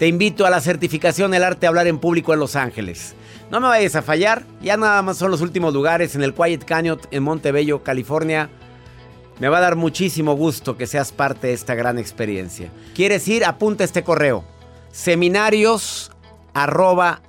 te 0.00 0.08
invito 0.08 0.46
a 0.46 0.50
la 0.50 0.62
certificación 0.62 1.34
El 1.34 1.44
Arte 1.44 1.60
de 1.60 1.66
Hablar 1.66 1.86
en 1.86 1.98
Público 1.98 2.32
en 2.32 2.40
Los 2.40 2.56
Ángeles. 2.56 3.14
No 3.50 3.60
me 3.60 3.68
vayas 3.68 3.96
a 3.96 4.00
fallar, 4.00 4.46
ya 4.62 4.78
nada 4.78 5.02
más 5.02 5.18
son 5.18 5.30
los 5.30 5.42
últimos 5.42 5.74
lugares 5.74 6.14
en 6.14 6.22
el 6.22 6.32
Quiet 6.32 6.64
Canyon 6.64 6.98
en 7.10 7.22
Montebello, 7.22 7.82
California. 7.82 8.48
Me 9.40 9.50
va 9.50 9.58
a 9.58 9.60
dar 9.60 9.76
muchísimo 9.76 10.32
gusto 10.32 10.78
que 10.78 10.86
seas 10.86 11.12
parte 11.12 11.48
de 11.48 11.52
esta 11.52 11.74
gran 11.74 11.98
experiencia. 11.98 12.70
¿Quieres 12.94 13.28
ir? 13.28 13.44
Apunta 13.44 13.84
este 13.84 14.02
correo. 14.02 14.42
Seminarios 14.90 16.12
arroba 16.54 17.20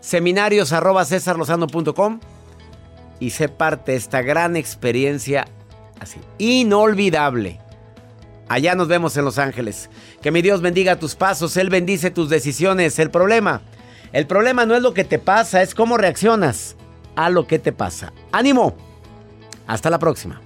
Seminarios 0.00 0.72
arroba 0.74 1.06
y 3.20 3.30
sé 3.30 3.48
parte 3.48 3.92
de 3.92 3.96
esta 3.96 4.20
gran 4.20 4.54
experiencia 4.56 5.46
así, 5.98 6.20
inolvidable. 6.36 7.58
Allá 8.48 8.74
nos 8.74 8.88
vemos 8.88 9.16
en 9.16 9.24
Los 9.24 9.38
Ángeles. 9.38 9.90
Que 10.22 10.30
mi 10.30 10.42
Dios 10.42 10.60
bendiga 10.60 10.96
tus 10.96 11.14
pasos, 11.14 11.56
Él 11.56 11.68
bendice 11.70 12.10
tus 12.10 12.28
decisiones. 12.28 12.98
El 12.98 13.10
problema, 13.10 13.62
el 14.12 14.26
problema 14.26 14.66
no 14.66 14.76
es 14.76 14.82
lo 14.82 14.94
que 14.94 15.04
te 15.04 15.18
pasa, 15.18 15.62
es 15.62 15.74
cómo 15.74 15.96
reaccionas 15.96 16.76
a 17.16 17.30
lo 17.30 17.46
que 17.46 17.58
te 17.58 17.72
pasa. 17.72 18.12
¡Ánimo! 18.30 18.76
Hasta 19.66 19.90
la 19.90 19.98
próxima. 19.98 20.40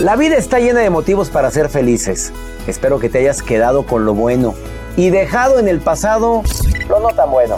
La 0.00 0.16
vida 0.16 0.36
está 0.36 0.58
llena 0.58 0.80
de 0.80 0.90
motivos 0.90 1.30
para 1.30 1.50
ser 1.50 1.70
felices. 1.70 2.30
Espero 2.66 2.98
que 2.98 3.08
te 3.08 3.20
hayas 3.20 3.42
quedado 3.42 3.86
con 3.86 4.04
lo 4.04 4.12
bueno 4.12 4.54
y 4.98 5.08
dejado 5.08 5.58
en 5.58 5.66
el 5.66 5.80
pasado 5.80 6.42
lo 6.88 7.00
no 7.00 7.08
tan 7.08 7.30
bueno. 7.30 7.56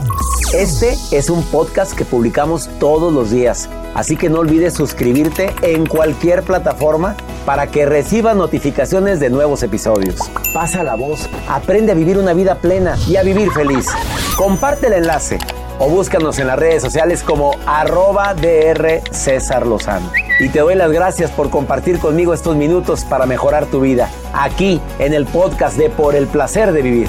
Este 0.53 0.97
es 1.11 1.31
un 1.31 1.43
podcast 1.45 1.93
que 1.93 2.05
publicamos 2.05 2.69
todos 2.79 3.13
los 3.13 3.31
días, 3.31 3.69
así 3.95 4.17
que 4.17 4.29
no 4.29 4.41
olvides 4.41 4.75
suscribirte 4.75 5.55
en 5.63 5.87
cualquier 5.87 6.43
plataforma 6.43 7.17
para 7.45 7.67
que 7.69 7.87
recibas 7.87 8.37
notificaciones 8.37 9.21
de 9.21 9.31
nuevos 9.31 9.63
episodios. 9.63 10.17
Pasa 10.55 10.83
la 10.83 10.95
voz, 10.95 11.29
aprende 11.49 11.93
a 11.93 11.95
vivir 11.95 12.19
una 12.19 12.33
vida 12.33 12.57
plena 12.57 12.97
y 13.07 13.17
a 13.17 13.23
vivir 13.23 13.51
feliz. 13.53 13.87
Comparte 14.37 14.87
el 14.87 14.95
enlace 14.95 15.39
o 15.79 15.89
búscanos 15.89 16.39
en 16.39 16.47
las 16.47 16.59
redes 16.59 16.83
sociales 16.83 17.23
como 17.23 17.53
arroba 17.67 18.35
DR 18.35 19.03
César 19.11 19.67
Lozano. 19.67 20.11
Y 20.41 20.49
te 20.49 20.61
doy 20.61 20.75
las 20.75 20.93
gracias 20.93 21.31
por 21.31 21.51
compartir 21.51 21.99
conmigo 21.99 22.35
estos 22.35 22.57
minutos 22.57 23.05
para 23.05 23.27
mejorar 23.27 23.67
tu 23.67 23.81
vida, 23.81 24.11
aquí 24.35 24.81
en 24.99 25.15
el 25.15 25.27
podcast 25.27 25.77
de 25.77 25.91
Por 25.91 26.15
el 26.15 26.27
Placer 26.27 26.73
de 26.73 26.83
Vivir. 26.83 27.09